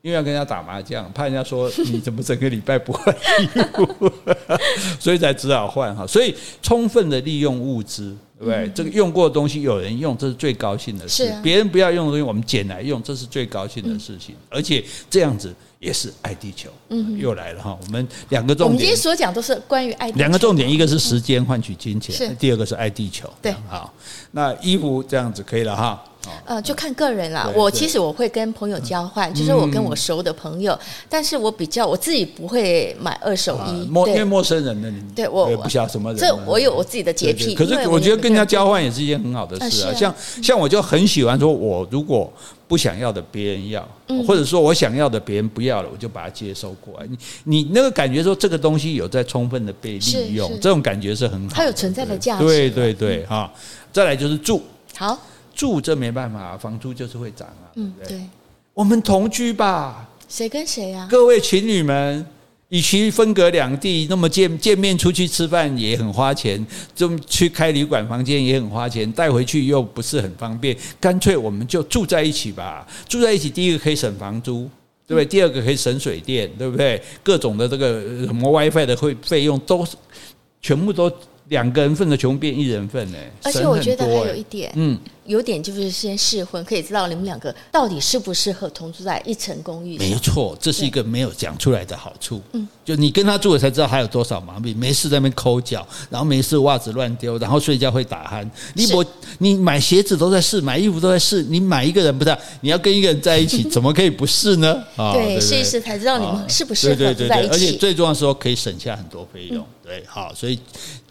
[0.00, 4.12] 因为要跟人家打麻将，怕人家说你怎么整个礼拜不换衣服，
[5.00, 6.06] 所以才只好换哈。
[6.06, 6.32] 所以
[6.62, 8.16] 充分的利用物资。
[8.38, 8.70] 对不对？
[8.74, 11.32] 这个用过的东西有人用，这是最高兴的事。
[11.42, 14.34] 别人不要用的东西，我们捡来用，这是最高兴的事情。
[14.50, 17.76] 而且这样子也是爱地球，嗯，又来了哈。
[17.80, 20.10] 我们两个重点，我们今天所讲都是关于爱。
[20.12, 23.28] 两个重点，一个是时间换取金钱，第二个是爱地球。
[23.42, 23.92] 对，好，
[24.32, 26.02] 那衣服这样子可以了哈。
[26.44, 27.48] 呃，就看个人啦。
[27.54, 30.76] 我其实我会跟朋友交换，就是我跟我熟的朋友，
[31.08, 36.18] 但是我比较我自己不会买二手衣，陌因为陌生人的你，对我不晓得什么人。
[36.18, 37.54] 这我有我自己的洁癖。
[37.54, 39.94] 可是我觉得跟人家交换也是一件很好的事啊。
[39.94, 40.12] 像
[40.42, 42.32] 像我就很喜欢说，我如果
[42.68, 43.88] 不想要的别人要，
[44.26, 47.06] 或者说我想要的别人不要了，我就把它接收过来。
[47.06, 52.44] 你你那个感觉说这个东西有在充分的被利用，这种感觉是很好，它有存在的价值。
[52.44, 53.52] 对对对，哈。
[53.92, 54.62] 再来就是住，
[54.96, 55.18] 好。
[55.54, 57.72] 住这没办法，房租就是会涨啊。
[57.76, 58.20] 嗯，对。
[58.74, 60.06] 我们同居吧。
[60.28, 61.08] 谁跟谁啊？
[61.10, 62.26] 各位情侣们，
[62.68, 66.64] 与其分隔两地，那么见见面出去吃饭也很花钱，
[66.94, 72.86] 就去开旅馆房间也很花钱，带回去又不是很方便，干脆我们就住在一起吧。
[73.08, 74.68] 住在一起，第一个可以省房租，
[75.06, 75.24] 对不对？
[75.24, 77.00] 第二个可以省水电，对不对？
[77.22, 79.86] 各种的这个什么 WiFi 的费费用都
[80.60, 81.12] 全部都。
[81.48, 89.96] 两个人份的穷变一人份呢，而且我觉得还有一点，嗯，有点就是先试婚，可以知道你们两个到底适不适合同住在一层公寓。
[89.96, 92.42] 没错，这是一个没有讲出来的好处。
[92.52, 98.48] 嗯，就你跟他住了才知道他有多少毛病，没事在那边抠脚，然后没事袜子乱丢，然后睡觉会打鼾。
[98.74, 99.04] 你我
[99.38, 102.36] 你买鞋子都在试，买衣服都在试，你买一个人不是？
[102.60, 104.82] 你要跟一个人在一起，怎么可以不试呢？
[104.96, 107.52] 啊，对，试一试才知道你们适不适合住在一起。
[107.52, 109.64] 而且最重要的时候可以省下很多费用。
[109.84, 110.58] 对，好，所以。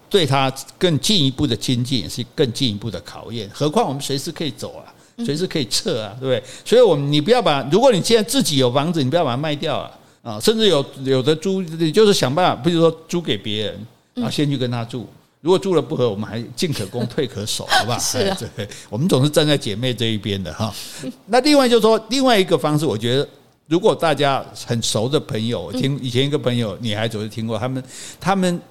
[0.09, 4.93] 对他更进一步的精进也是更进一步的考验，何况我们随时可以走啊，
[5.25, 6.43] 随时可以撤啊，对不对？
[6.63, 9.91] 所以，我们你不要把，如果你现在自己有房子，你不要把它卖掉啊，
[10.23, 15.07] 啊，甚至有有的租，你就是想办法，比如说租给别人，然后先去跟他住。
[15.41, 17.99] 如果住了不合，我们还进可攻退可守， 好不好？
[17.99, 20.73] 是啊，对，我们总是站在姐妹这一边的哈。
[21.27, 23.27] 那另外就是说，另外一个方式，我觉得，
[23.67, 27.83] 如果大家很熟的朋友，我听以前一个朋友女孩子就听过，他们
[28.19, 28.61] 他们。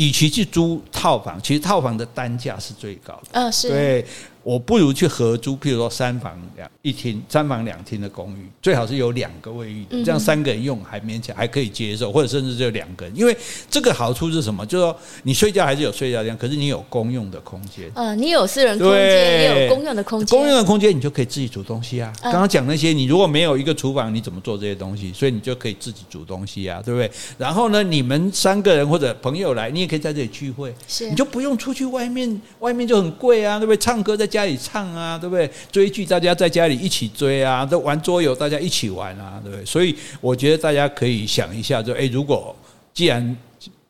[0.00, 3.28] 与其去租套房，其实套房的单价是最高的。
[3.32, 3.68] 嗯，是。
[3.68, 4.06] 对。
[4.42, 13.14] 我不如去合租，譬如说三房两一厅、三房两厅的公寓，最好是有两个卫浴的，这样三个人用还勉强还可以接受，或者甚至只有两个人。
[13.16, 13.36] 因为
[13.70, 14.64] 这个好处是什么？
[14.64, 17.90] 就是说你睡觉还是有睡觉地方，可是你有公用的空间。
[17.94, 20.38] 嗯，你有私人空间，也有公用的空间。
[20.38, 22.12] 公用的空间你就可以自己煮东西啊。
[22.22, 25.12] 刚刚讲那些，你如果没有一个厨房，你怎么做这些东西？
[25.12, 27.10] 所以你就可以自己煮东西啊，对不对？
[27.36, 33.76] 然后呢，你们三个人或者朋友来，你也可以在这里聚会，是，你就不用出去外面，外面就很贵啊，对不对？
[33.76, 35.18] 唱歌在家里唱啊。
[35.18, 35.50] 对不对？
[35.70, 39.66] 追剧大家在家里一起追啊，都玩桌游大家一起玩啊，对不对？
[39.66, 42.54] 所以我觉得大家可以想一下，就诶，如果
[42.94, 43.36] 既然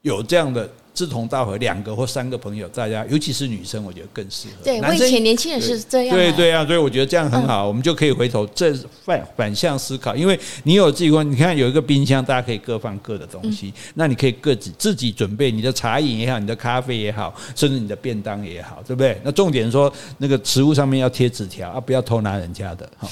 [0.03, 0.69] 有这样的。
[0.93, 4.65] 志同道合，两个或三个朋友，大家尤其是女生，我觉得更适合。
[4.65, 6.17] 对，我以前年轻人是这样。
[6.17, 8.75] 对对啊，所以我觉得这样很好，我们就可以回头这
[9.05, 19.19] 反反向思考，因为你有自己问，你看有一个冰箱，大家可以各放各的东西，那你可以各自自己准备你的茶饮也好，你的咖啡也好，甚至你的便当也好，对不对？
[19.25, 23.09] 那重点说那个食物上面要贴纸条啊，不要偷拿人家的哈。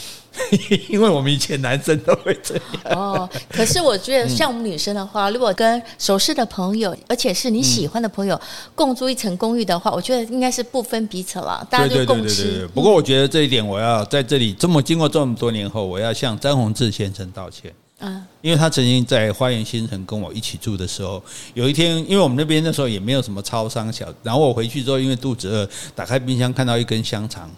[0.88, 2.64] 因为我们以前男生都会这样
[2.96, 8.40] 哦，可是我觉得像我们女生的话，如果跟熟识的朋友，而且是你喜欢的朋友
[8.74, 12.68] 共租一层公寓的话，我觉得应该是不分彼此了，大家就共吃。
[12.74, 17.72] 不过我觉得这一点，我要在这里这么经过这么多年后，我要向张宏志先生道歉。
[18.01, 21.20] 嗯，因为他曾经在花园新城跟我一起住的时候，
[21.55, 27.51] 有一天，因为我们那边那时候也没有什么超商小，然后我回去之后，因为肚子饿，打开冰箱看到一根香肠。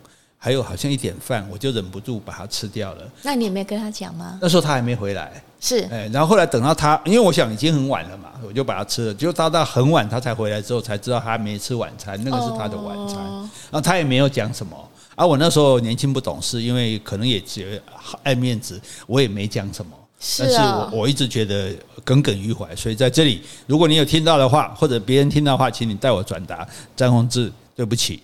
[0.42, 3.02] 还有好像一点饭，我就忍不住把它吃掉了。
[3.22, 4.38] 那你有没有跟他讲吗？
[4.40, 5.30] 那时候他还没回来。
[5.60, 9.14] 是，哎，然后后来等到他，因为我想已经很晚了嘛，我就把它吃了。
[9.14, 13.18] 就到到很晚他才回来之后，才知道他还没吃晚餐，那个是他的晚餐。
[13.18, 14.74] 然后他也没有讲什么。
[15.14, 17.78] 而我那时候年轻不懂事，因为可能也只有
[18.22, 19.92] 爱面子，我也没讲什么。
[20.18, 22.74] 是，但是我我一直觉得耿耿于怀。
[22.74, 26.66] 所以在这里，如果你有听到的话，或者别人听到的话，请你代我转达
[26.96, 28.22] 张宏志，对不起。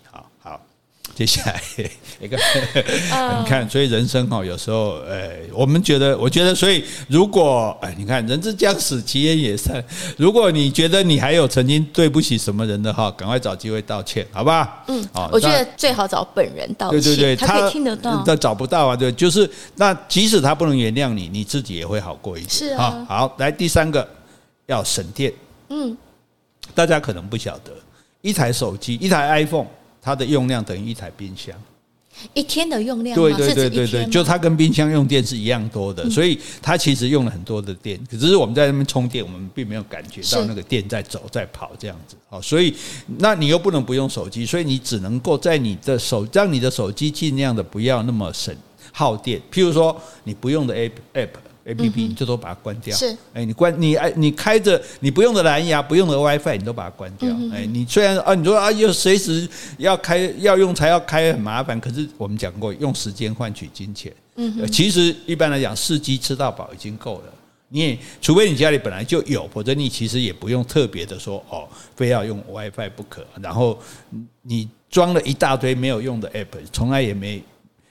[1.17, 1.63] 接下来
[2.21, 2.37] 一个，
[3.41, 9.83] 你看，所以人生哈，有时候，哎，我们觉得，我觉得，所以如果，哎，你看，人之将死，其言也善。
[10.19, 14.85] 如果你觉得你还有曾经对不起什么人的话，赶快找机会道歉，好吧？
[14.89, 22.51] 嗯，好，我觉得最好找本人道歉，对对对，他听得到，但找不到啊，对，就是那即使他不能原谅你，你自己也会好过一点。
[22.51, 24.07] 是啊，好，来第三个，
[24.67, 25.33] 要省电。
[25.71, 25.97] 嗯，
[26.75, 27.73] 大家可能不晓得，
[28.21, 29.67] 一台手机，一台 iPhone。
[30.07, 31.53] 它的用量等于一台冰箱，
[32.33, 33.17] 一天的用量。
[33.17, 37.99] 对对对对对，就它跟冰箱用电是一样多的，所以它其实用了很多的电。
[38.09, 42.15] 可是我们在那边充电，我们并没有感觉到那个电在走在跑这样子。
[42.29, 42.73] 好，所以
[43.19, 48.55] 那你又不能不用手机，所以你只能够在你的手让你的手机尽量的不要那么省
[48.93, 49.41] 耗电。
[49.53, 51.31] 譬如说，你不用的 app app。
[51.67, 52.97] A P P，你最多把它关掉。
[52.97, 57.29] 是，哎，你关你哎，你开着你不用的蓝牙，不用的 WiFi，你都把它关掉。
[57.53, 59.49] 哎，你虽然啊，你说啊，又随时
[59.79, 61.79] 要开要用才要开，很麻烦。
[61.81, 64.13] 可是我们讲过，用时间换取金钱。
[64.37, 67.33] 嗯，其实一般来讲，四 G 吃到饱已经够了。
[67.69, 73.27] 你也除非你家里本来就有，否则你其实也不用特别的说哦，非要用 WiFi 不可。
[73.43, 73.77] 然后
[74.43, 77.43] 你装了一大堆没有用的 App，从来也没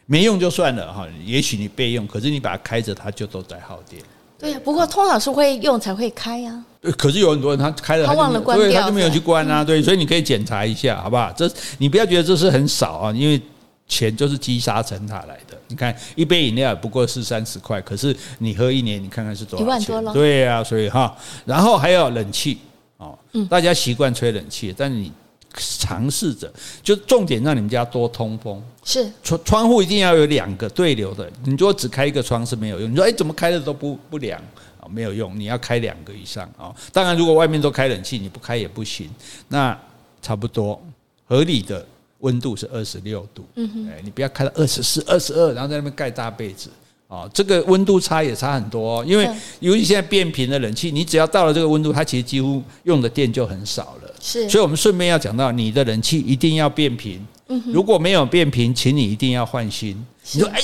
[0.06, 1.08] 没用就算了哈。
[1.26, 4.01] 也许你备用，可是你把它开着，它就都在耗电。
[4.38, 6.64] 对呀，不过通常是会用才会开呀。
[6.97, 9.64] 可是有很多人他开了，他忘了关掉，他就没有去关啊。
[9.64, 11.32] 对，所以你可以检查一下，好不好？
[11.32, 13.41] 这你不要觉得这是很少啊，因为。
[13.88, 19.64] 钱就是积沙成塔来的，你看一杯饮料也不过是三十块，可是你喝一年，你看看是多少钱？
[19.64, 20.12] 一万多了。
[20.12, 22.58] 对呀、啊，所以哈，然后还有冷气
[22.97, 23.16] 哦，
[23.47, 25.12] 大家习惯吹冷气，但你
[25.58, 26.51] 尝试着，
[26.84, 32.91] 就重点让你们家多通风，是窗窗户一定要有两个对流的，你如果只开一个窗是没有用。
[32.91, 34.41] 你说哎，怎么开的都不不凉
[34.80, 34.89] 啊？
[34.89, 36.74] 没有用，你要开两个以上啊。
[36.91, 39.10] 当然，如果外面都开冷气，你不开也不行。
[39.47, 39.78] 那
[40.22, 40.82] 差不多
[41.28, 41.86] 合理的。
[42.20, 46.70] 温度是二十六度，嗯哼，哎，你不要开到二十四、二十二，然后在那边盖大被子
[47.08, 49.06] 啊，这个温度差也差很多哦。
[49.06, 49.30] 因为
[49.60, 54.05] 尤其现在变频的冷气，你只要到了这个温度，它其实几乎用的电就很少了。
[54.26, 57.23] 是，所以我们顺便要讲到，你的冷气一定要变频。
[57.47, 59.95] 嗯，如果没有变频，请你一定要换新。
[60.32, 60.59] 你说，哎，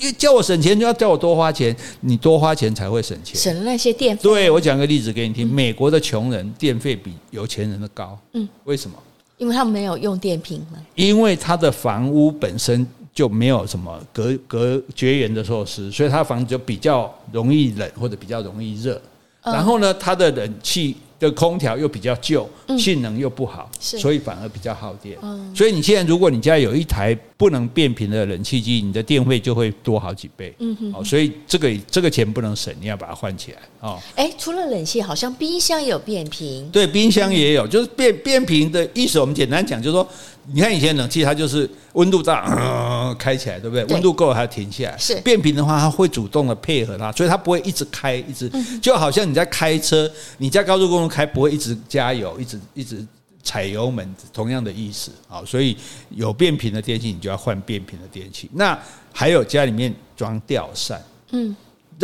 [0.00, 4.22] 那叫我省钱，就要叫我多花钱，你多花钱才会省钱，省那些电费。
[4.22, 8.18] 对，我讲个例子给你听，美国的穷人电费比有钱人的高。
[8.32, 8.96] 嗯，为什么？
[9.36, 18.98] 因为他们没有用电瓶嘛，因为他的房屋本身就没有什么隔隔绝缘的措施，所以他房子就比较容易冷或者比较容易热。
[19.42, 22.48] 然后呢，他的冷气的空调又比较旧，
[22.78, 25.18] 性能又不好，所以反而比较耗电。
[25.54, 30.54] 所以你现在如果你家有一台不能变频的冷气机，你的电费就会多好几倍。
[30.58, 33.98] 嗯哼，所以这个这个钱不能省，你要把它换起来哦。
[34.14, 36.68] 哎，除了冷气，好像冰箱也有变频。
[36.70, 39.18] 对，冰箱也有，就是变变频的意思。
[39.18, 40.06] 我们简单讲，就是说，
[40.52, 43.84] 你看以前冷气它就是温度大， 呃，开起来，对不对？
[43.86, 44.98] 温度够了它停下来。
[44.98, 48.50] 是变频的话，它会主动的配合它，所以它不会一直开，一直
[48.82, 53.04] 就好像你在开车，你在高速公路开不会一直加油，一直一直。
[53.46, 55.76] 踩油门同样的意思啊，所以
[56.08, 58.48] 有变频的电器，你就要换变频的电器。
[58.54, 58.76] 那
[59.12, 60.98] 还有家里面装吊扇，
[61.32, 61.54] 嗯，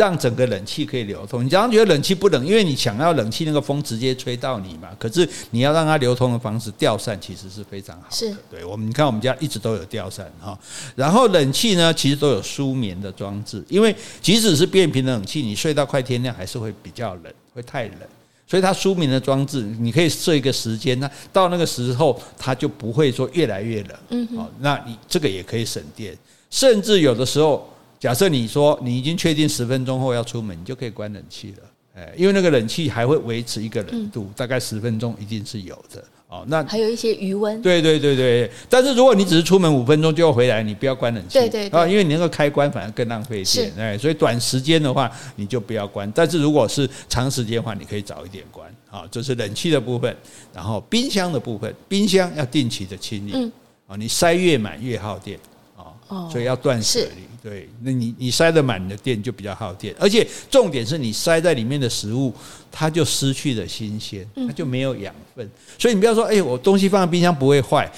[0.01, 1.45] 让整个冷气可以流通。
[1.45, 4.89] 你常常觉得冷气不冷，因为你想要冷气那个风直接吹到你嘛。
[4.97, 8.15] 可是你要让它流通的方式，吊扇其实是非常好的。
[8.15, 10.57] 是，对我们你看我们家一直都有吊扇哈。
[10.95, 17.99] 然后冷气呢，其实都有舒眠的装置，因为即使是变频的冷气，你睡到快天亮还是会比较冷，会太冷。
[18.47, 23.91] 所以它舒眠的装置，你可以设一个时间，那到那个时候它就不会说越来越冷。
[24.09, 26.17] 嗯，好，那你这个也可以省电，
[26.49, 27.71] 甚至有的时候，
[28.01, 31.57] 假设你说你已经确定十分钟后要出门，你就可以关冷气了。
[31.93, 36.03] 哎，因为那个冷气还会维持一个冷度，大概十分钟一定是有的。
[36.27, 37.61] 哦，那还有一些余温。
[37.61, 41.37] 对对对对，但是如果你只是出门五分钟就要回来，你不要关冷气。
[41.37, 43.71] 对对啊，因为你那个开关反而更浪费电。
[43.77, 48.67] 哎，所以短时间的话你就不要关，但是如果是长时间的话，你可以早一点关。
[48.89, 50.15] 啊，这是冷气的部分，
[50.51, 53.33] 然后冰箱的部分，冰箱要定期的清理。
[53.35, 53.51] 嗯。
[53.85, 55.37] 啊，你塞越满越耗电。
[55.75, 56.27] 哦。
[56.31, 57.30] 所以要断舍离。
[57.43, 62.31] 对，那你你塞得满，你的电就比较耗电，而且重点是你塞在里面的食物，
[62.71, 65.49] 它就失去了新鲜，它就没有养分。
[65.79, 67.91] 所以你不要说，哎，我东西放在冰箱不会坏，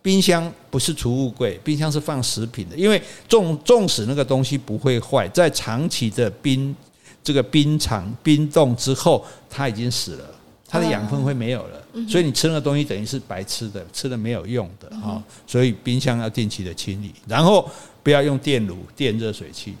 [0.00, 6.74] 冰箱不是储物柜，冰箱是放食品的，因为纵纵使那个东西不会坏，在长期的冰
[7.22, 10.24] 这个冰场冰冻之后，它已经死了，
[10.66, 15.22] 它的养分会没有了，所以你吃那个东西等于是白吃的，吃了没有用的啊。
[15.46, 17.70] 所以冰箱要定期的清理，然后。
[18.06, 19.74] 不要用电炉、电热水器，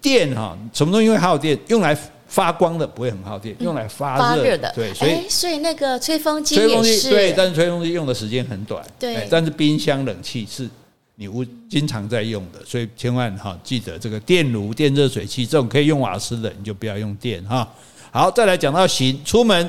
[0.00, 1.58] 电哈，什么东西会耗电？
[1.66, 10.70] 用来发光的不会很耗电，用来发热的，对，所以所以那个吹风机也是，对，但是吹风机用的时间很短，对，但是冰箱冷气是
[11.16, 17.68] 你屋经常在用的，所以千万哈记得这个电炉、电热水器这种可以用瓦斯的，你就不要用电哈。
[18.12, 19.68] 好，再来讲到行，出门，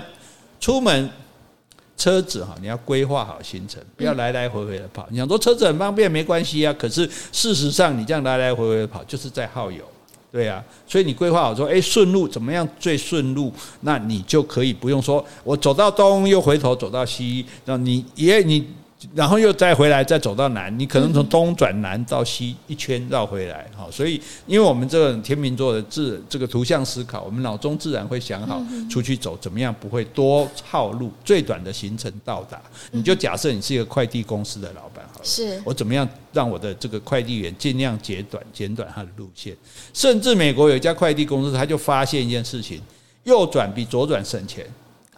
[0.59, 1.09] 出门。
[2.03, 5.07] 车子哈，你要规划好行程，不要来来回回的跑。
[5.09, 6.75] 你想说车子很方便，没关系啊。
[6.77, 9.81] 可是事实上，你这样来来回回的跑，就是在耗油，
[10.29, 10.61] 对啊。
[10.85, 13.53] 所以你规划好说，哎，顺路怎么样最顺路？
[13.79, 17.45] 那你就可以不用说，我走到东又回头走到西。
[17.63, 18.67] 那你也你
[19.13, 32.61] 然后又再回来，再走到南，你可能从东转南到西一圈绕回来，好，所以因为我们这个天秤座的自这个图像思考，我们脑中自然会想好出去走怎么样不会多耗路，最短的行程到达。
[32.91, 39.55] 你就假设你是一个快递公司的老板，好了，是我怎么样让我的这个快递员尽量截短减短他的路线，
[39.93, 42.81] 甚至美国有一家快递公司，他就发现一件事情，
[43.23, 44.65] 右转比左转省钱。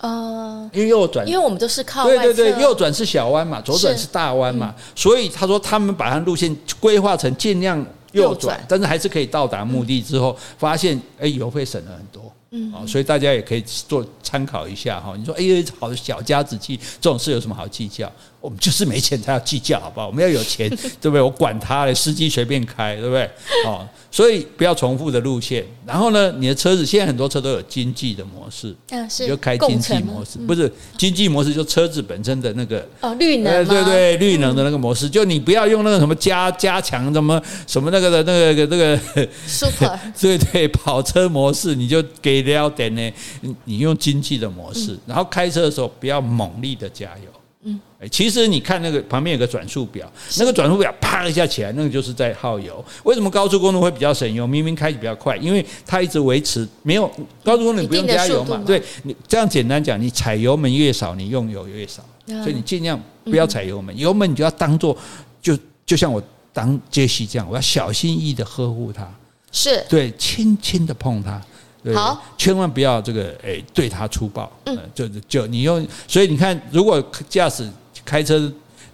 [0.06, 12.32] 呃，因为右转，因为我们都是靠对对对，右转是小弯嘛，左转是大弯嘛，所以他说他们把他路线规划成尽量右转，但是还是可以到达目的之后，发现哎，油费省了很多。
[12.52, 15.14] 嗯，所以大家也可以做参考一下哈。
[15.18, 18.10] 你说，哎呀，好小家子气，这种事有什么好计较？
[18.46, 20.06] 我们就是没钱才要计较，好不好？
[20.06, 20.70] 我们要有钱，
[21.02, 21.20] 对不对？
[21.20, 23.28] 我管他嘞，司机随便开，对不对？
[23.66, 25.66] 哦，所以不要重复的路线。
[25.84, 43.12] 然后呢，你的车子现在很多车都有经济的模式，嗯，是，你就开经济模式，不是经济模式，就车子本身的那个哦，绿能，对对，绿能的那个模式，就你不要用那个什么加加强什么什么那个的那个那个 super， 对对，跑车模式，你就给了点呢。
[43.64, 47.35] 你用经济的模式，然后开车的时候不要猛力的加油。
[48.06, 52.84] 嗯，其实你看那个旁边有个转速表，那个转速表啪一下起来，那个就是在耗油。
[53.04, 54.46] 为什么高速公路会比较省油？
[54.46, 57.08] 明明开起比较快，因为它一直维持没有
[57.44, 58.62] 高速公路你不用加油嘛。
[58.66, 62.04] 对，你这样简单讲，你踩油门越少，你用油越少。
[62.28, 64.98] 所以你尽量不要踩油门，油门你就要当做
[65.42, 69.08] 就就像我当杰西这样，我要小心翼翼的呵护它，
[69.52, 71.42] 是对，轻轻的碰它。
[71.94, 74.52] 好，千万不要这个诶，对他粗暴。
[74.66, 77.00] 嗯，就就你用，所以你看，如果
[77.30, 77.70] 驾驶
[78.06, 78.52] 开车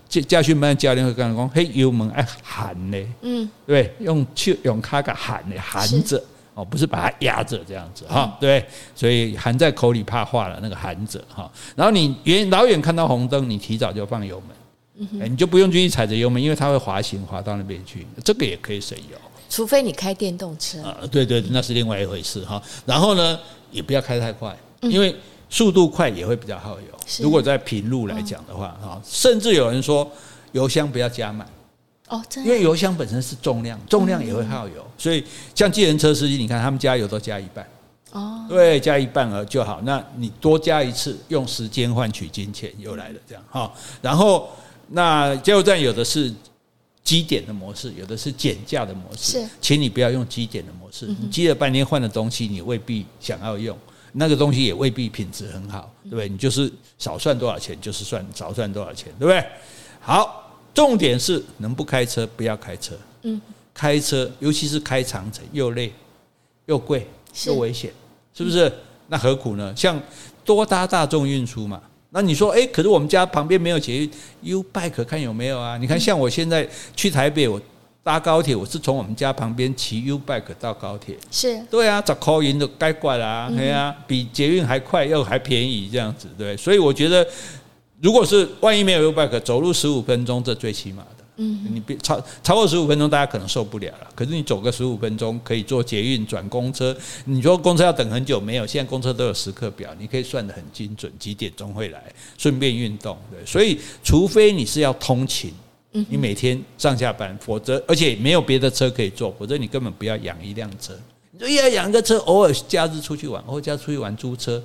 [0.10, 6.22] 驾驾训班教练会跟你讲，嘿，油门爱含嘞，嗯，对，用去用卡卡含嘞，含着
[6.54, 11.50] 哦，不是把它压着这样子哈，对，所以含在口里怕化了，那个含着哈。
[11.76, 19.18] 然后你远老远看到红灯，你提早就放油门，嗯，你就不用继续踩着油门，因为它会滑行滑到那边去，这个也可以省油。
[19.50, 20.82] 除非你开电动车。
[20.82, 22.62] 啊，对对，那是另外一回事哈。
[22.86, 23.40] 然后呢，
[23.72, 25.16] 也不要开太快，因为
[25.52, 26.88] 速度快也会比较耗油。
[27.20, 30.10] 如果在平路来讲的话，哈，甚至有人说
[30.54, 31.48] 油箱不要加满
[32.08, 34.84] 哦，因为油箱本身是重量，重量也会耗油。
[34.98, 35.24] 所以
[35.54, 37.68] 像计程车司机，你看他们加油都加一半
[38.14, 39.80] 哦，对，加一半而就好。
[39.84, 43.72] 那你多加一次，用时间换取金钱，又来了这样哈。
[44.02, 44.50] 然后
[44.88, 46.34] 那加油站有的是。
[47.04, 51.08] 积点的模式，有的是减价的模式，请你不要用积点的模式。
[51.20, 53.76] 你积了半天换的东西，你未必想要用，
[54.14, 56.28] 那个东西也未必品质很好，对不对？
[56.28, 59.44] 你就是少算多少钱，就是算少算多少钱，对不对？
[60.00, 62.98] 好，重点是能不开车不要开车。
[63.24, 63.40] 嗯，
[63.74, 65.94] 开车尤其是开长程，又累
[66.66, 67.08] 又贵
[67.46, 67.92] 又危险，
[68.34, 68.72] 是不是？
[69.08, 69.74] 那何苦呢？
[69.76, 70.02] 像
[70.44, 71.82] 多搭大众运输嘛。
[72.14, 75.78] 那你说，哎，可是我们家旁边没有捷运，U bike 看有没有啊？
[75.78, 77.62] 你看，像我现在去台北，我
[78.04, 86.58] 搭高铁，我是从我们家旁边骑 U bike 到高铁，是对啊，找口音都该怪啦，对啊，比捷运还快又还便宜，这样子对。
[86.58, 87.26] 所以我觉得，
[88.02, 91.24] 如果是万一没有 U bike，走路十五分钟，这最起码的。
[91.38, 94.08] 嗯，你别超超过十五分钟，大家可能受不了了。
[94.16, 96.96] 可是你走个十五分钟，可以坐捷运转公车。
[97.26, 98.66] 你说公车要等很久没有？
[98.66, 102.04] 现在公车都有时刻表，你可以算得很精准，几点钟会来，
[102.38, 103.16] 顺便运动。
[103.30, 105.54] 对，所以除非你是要通勤，
[105.92, 110.94] 你每天上下班，否则而且没有别的车可以坐，否则你根本不要养一辆车。
[111.32, 114.62] 你说要养个车，偶尔假日出去玩，偶尔假日出去玩租车。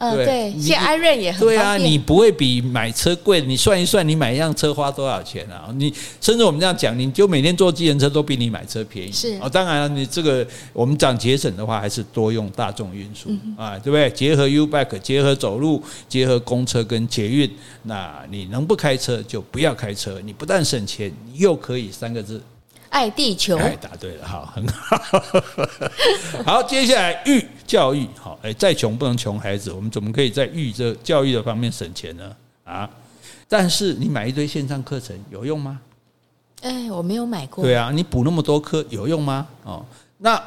[0.00, 3.38] 嗯，对，现在 iRent 也很对啊，你不会比买车贵。
[3.42, 5.68] 你算一算，你买一辆车花多少钱啊？
[5.76, 5.92] 你
[6.22, 9.12] 甚至我们这样讲，你就每天坐计程车都比你买车便宜。
[9.12, 13.28] 是哦，当然你这个我们讲节省的话，还是多用大众运输
[13.58, 14.08] 啊，对不对？
[14.08, 17.50] 结合 U bike，结合走路，结合公车跟捷运。
[17.82, 20.18] 那你能不开车就不要开车。
[20.24, 22.42] 你不但省钱，你又可以三个字。
[22.88, 24.98] 爱地球，哎，答对了，好，很好。
[26.44, 32.36] 好，接下来育教育，好，哎，再穷不能穷孩子，我们怎么可以在育这教育的方面省钱呢？
[32.64, 32.90] 啊，
[33.46, 35.80] 但是你买一堆线上课程有用吗？
[36.62, 37.62] 哎，我没有买过。
[37.62, 39.46] 对啊，你补那么多课有用吗？
[39.62, 39.84] 哦，
[40.18, 40.42] 那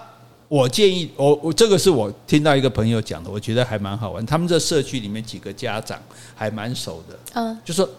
[0.50, 4.26] 我建议，我我这个是我听到一个朋友讲的，我觉得还蛮好玩。
[4.26, 5.98] 他们这社区里面几个家长
[6.36, 7.90] 还蛮熟的，嗯，就说。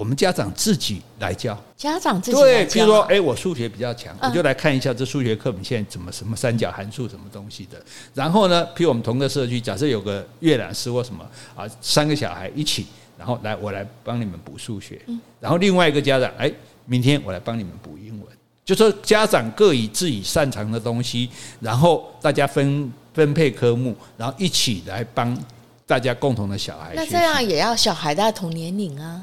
[0.00, 2.70] 我们家长自己来教，家长自己来教。
[2.70, 7.78] 对，譬如说，哎，我数学比较强，我就来看一下这数学课本现在怎么什么三角函数什么东西的。
[8.14, 11.22] 然后呢，譬如我们同个社区，假设有个阅览室或什么
[11.54, 12.86] 啊，三个小孩一起，
[13.18, 14.98] 然后来我来帮你们补数学。
[15.38, 16.50] 然后另外一个家长，哎，
[16.86, 18.28] 明天我来帮你们补英文。
[18.64, 21.28] 就说家长各以自己擅长的东西，
[21.60, 25.38] 然后大家分分配科目，然后一起来帮
[25.86, 26.94] 大家共同的小孩。
[26.96, 29.20] 那这样也要小孩在同年龄啊。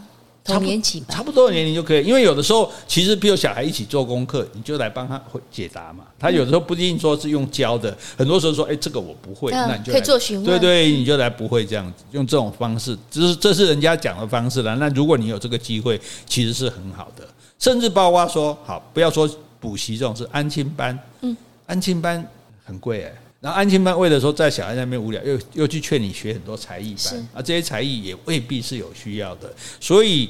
[0.48, 2.04] 同年级吧，差不多的年龄就可以。
[2.04, 5.22] 因为有的时候，其实比如小孩一起做功课，你就来帮他
[5.52, 6.06] 解答嘛。
[6.18, 14.76] 他有的时候不一定说是用教的，很多时候说，哎，这个我不会，那你就可以做询问，对对，你就来不会这样子，用这种方式，只是这是人家讲的方式了。
[14.78, 17.28] 那如果你有这个机会，其实是很好的。
[17.60, 19.30] 甚至包括说，好，不要说
[19.60, 21.36] 补习这种事，安亲班，嗯，
[21.66, 22.26] 安亲班
[22.64, 23.14] 很贵哎。
[23.40, 29.54] 然后安亲班为了说在小孩那边无聊，又又去劝你学很多才艺班啊，这些才艺也未必是有需要的。
[29.80, 30.30] 所以，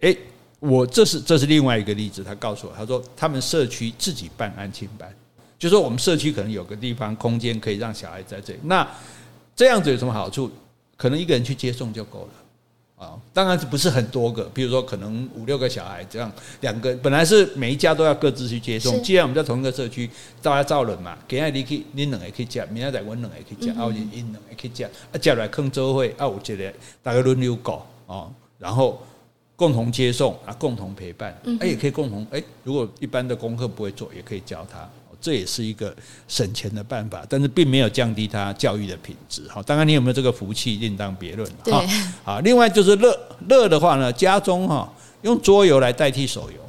[0.00, 0.16] 诶，
[0.58, 2.24] 我这是这是另外一个例子。
[2.24, 5.14] 他告诉我，他说他们社区自己办安亲班，
[5.58, 8.60] 就说我们社区可能有个地方空间可以让小孩在这里。
[8.62, 8.88] 那
[9.54, 10.50] 这样子有什么好处？
[10.96, 12.28] 可能一个人去接送就够了。
[12.98, 16.30] 啊，当然不是很多个，比如说可能五六个小孩这样，
[16.62, 19.00] 两个本来是每一家都要各自去接送。
[19.02, 20.10] 既然我们在同一个社区，
[20.42, 28.28] 大家造人嘛，给爱你去，你两个可以接，明天再我两个可以接，啊，我因两个可以接，啊，接来坑周会，啊，我觉得大家轮流搞啊，
[28.58, 29.00] 然后
[29.54, 34.90] 共同接送啊，共同陪伴，哎，也可以共同哎，如果一般的功课不会做，也可以教他。
[35.20, 35.94] 这也是一个
[36.28, 39.42] 省钱的办法，但是并没有降低他教育的品质。
[39.48, 41.50] 哈，当然你有没有这个福气另当别论。
[41.64, 41.74] 对，
[42.24, 44.92] 好，另外就是乐乐的话呢，家中哈
[45.22, 46.60] 用桌游来代替手游，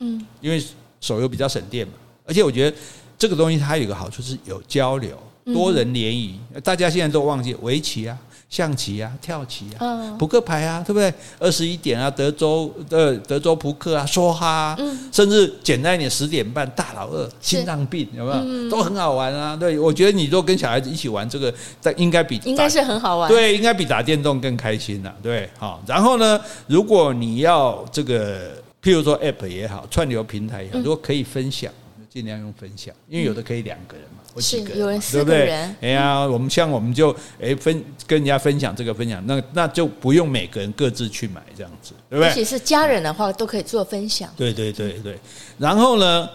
[0.00, 0.62] 嗯，因为
[1.00, 1.94] 手游比较省电嘛，
[2.24, 2.76] 而且我觉得
[3.18, 8.18] 这个东西它有一个好处是有交流，多人联谊，大家现在都忘记围棋啊。
[8.48, 11.12] 象棋啊，跳棋啊，扑克牌啊，对不对？
[11.38, 14.78] 二十一点啊，德州呃德州扑克啊，梭哈啊，
[15.12, 18.70] 甚至简单一点，十点半大老二，心脏病有没有？
[18.70, 19.56] 都很好玩啊。
[19.56, 23.28] 对，我觉得你如果跟小孩子一起玩这个，但应该比应该是很好玩。
[23.28, 25.12] 对，应该比打电动更开心呐。
[25.22, 25.82] 对，好。
[25.86, 31.72] 然后呢，如果你要这个，譬如说 App 也好，串流平台也好，如果可以分享，
[32.08, 34.22] 尽量用分享，因为有的可以两个人嘛。
[34.40, 42.28] 是有人四个人，哎呀，我们像我们就哎分跟人家分享这个分享，那那就不用每个人各自去买这样子，对不对？
[42.28, 44.28] 而且是家人的话都可以做分享。
[44.36, 45.18] 对对对对，
[45.58, 46.28] 然后呢，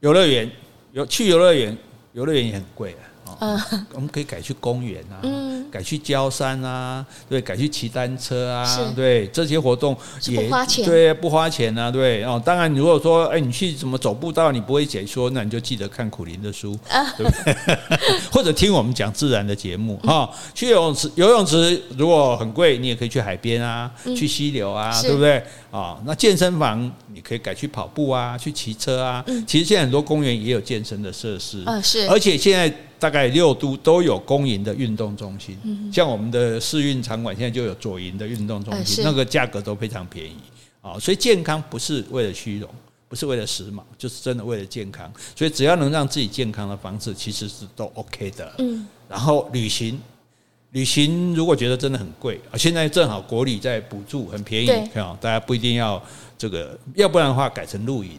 [0.00, 0.50] 游乐园
[0.92, 1.76] 有去游乐园，
[2.12, 3.02] 游乐园也很贵啊。
[3.40, 12.40] 嗯，我们可以改去公园啊，嗯，改去郊山啊，对，改去骑单车啊，对，这些活动也不花钱，对，不花钱啊，对哦。
[12.44, 16.78] 当然，如果说哎，你去怎么走步道，你不会解说，那你就记得看苦林的书，
[17.16, 17.78] 对不对？
[18.32, 20.28] 或者听我们讲自然的节目哈。
[20.54, 25.42] 去游泳池，游泳池如果很贵，你也可以去海边啊，去溪流啊，对不对？
[25.70, 29.24] 啊，那健身房你可以改去跑步啊，去骑车啊。
[29.46, 32.74] 其实现在很多公园也有健身的设施，嗯，是，而且现在。
[32.98, 35.56] 大概六都都有公营的运动中心，
[35.92, 40.36] 像我们的市运场馆现在就有左营的运动中心，那个价格都非常便宜
[40.80, 40.98] 啊。
[40.98, 42.68] 所以健康不是为了虚荣，
[43.08, 45.10] 不是为了时髦，就是真的为了健康。
[45.36, 48.52] 所以只要能让自己健康的方式，其实是都 OK 的。
[48.58, 48.86] 嗯。
[49.08, 50.00] 然后旅行，
[50.72, 56.02] 旅行如果觉得真的很贵啊，现在正好国旅在补助，很便宜啊，大家不一定要
[56.36, 58.18] 这个，要不然的话改成露营。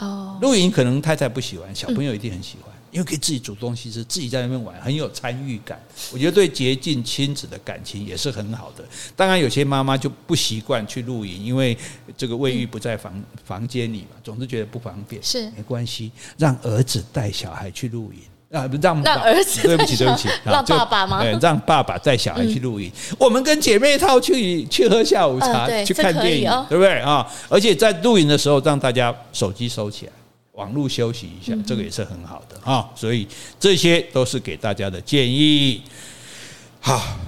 [0.00, 0.36] 哦。
[0.42, 2.75] 露营可能太太不喜欢，小朋友一定很喜欢。
[2.96, 5.78] 因为可以自己煮东西吃，自己在那边玩，很有参与感。
[6.10, 8.82] 我觉得对接近亲子的感情也是很好的。
[9.14, 11.76] 当然，有些妈妈就不习惯去露营，因为
[12.16, 15.22] 这个卫浴不在房房间里嘛，总是觉得不方便。
[15.22, 18.20] 是没关系，让儿子带小孩去露营
[18.50, 21.20] 啊，不让让儿子对不起对不起， 让爸爸吗？
[21.22, 22.90] 对，让爸爸带小孩去露营。
[23.18, 27.30] 我们跟姐妹套去去喝下午茶，去看电影，对不对啊？
[27.50, 30.12] 而且在露营的时候，让大家手机收起来。
[30.56, 33.28] 网络休息一下，这个也是很好的哈，所以
[33.60, 35.82] 这些都是给大家的建议。
[36.80, 37.18] 好，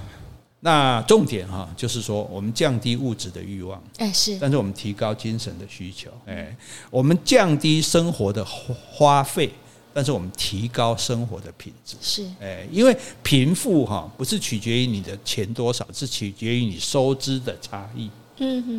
[0.61, 6.55] 那重点哈，就是说我们降低物质的欲望，哎是，但是我们提高精神的需求，哎，
[6.89, 9.51] 我们降低生活的花费，
[9.93, 18.09] 但是我们提高生活的品质，是，哎，因为贫富哈不是取决于你的钱多少，是取决于你收支的差异。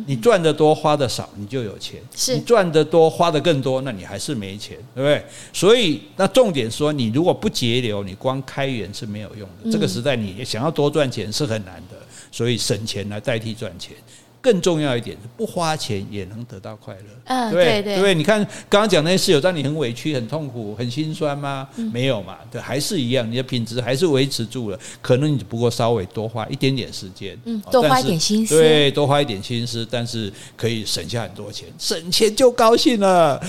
[0.05, 5.23] 你赚得多花得少，你就有钱；是你赚得多花得更多，那你还是没钱，对不对？
[5.53, 9.71] 所以，那重点说，你如果不节流，你光开源是没有用的。
[9.71, 11.97] 这个时代，你想要多赚钱是很难的，
[12.31, 13.95] 所以省钱来代替赚钱。
[14.41, 18.01] 更重要一点是不花钱也能得到快乐，嗯，对对？
[18.01, 21.67] 对，你看刚刚讲那些事有让你很委屈、很痛苦、很心酸吗？
[21.93, 24.79] 没有嘛，对，还是一样，你的品质还是维持住了。
[25.01, 33.39] 可能你不过稍微多花一点点时间，嗯，多花一点心思，对，多花一点心思，但是可以省下很多钱，省钱就高兴了。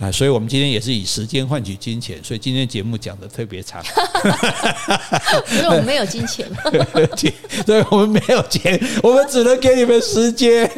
[0.00, 0.10] 啊！
[0.10, 3.82] 所以我们今天也是以时间换取金钱，所以今天节目讲的特别长，
[5.52, 6.46] 因为我们没有金钱，
[7.64, 10.70] 对，我们没有钱，我们只能给你们时间。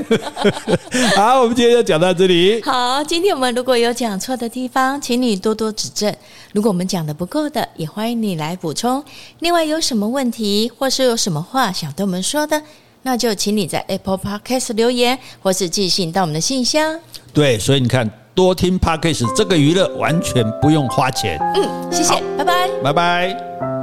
[1.16, 2.60] 好，我们今天就讲到这里。
[2.62, 6.14] 好，今天我们如果有讲错的地方，请你多多指正。
[6.52, 9.02] 如果我们讲的不够的，也欢迎你来补充。
[9.38, 12.60] 另外，有什么问题或是有什么话想对我们说的，
[13.02, 16.98] 那就请你在 Apple Podcast 留言，或是寄信到我们的信箱。
[17.32, 21.38] 对，所以你看，多听 Podcast 这个娱乐完全不用花钱。
[21.54, 23.82] 嗯，谢谢，拜拜，拜拜。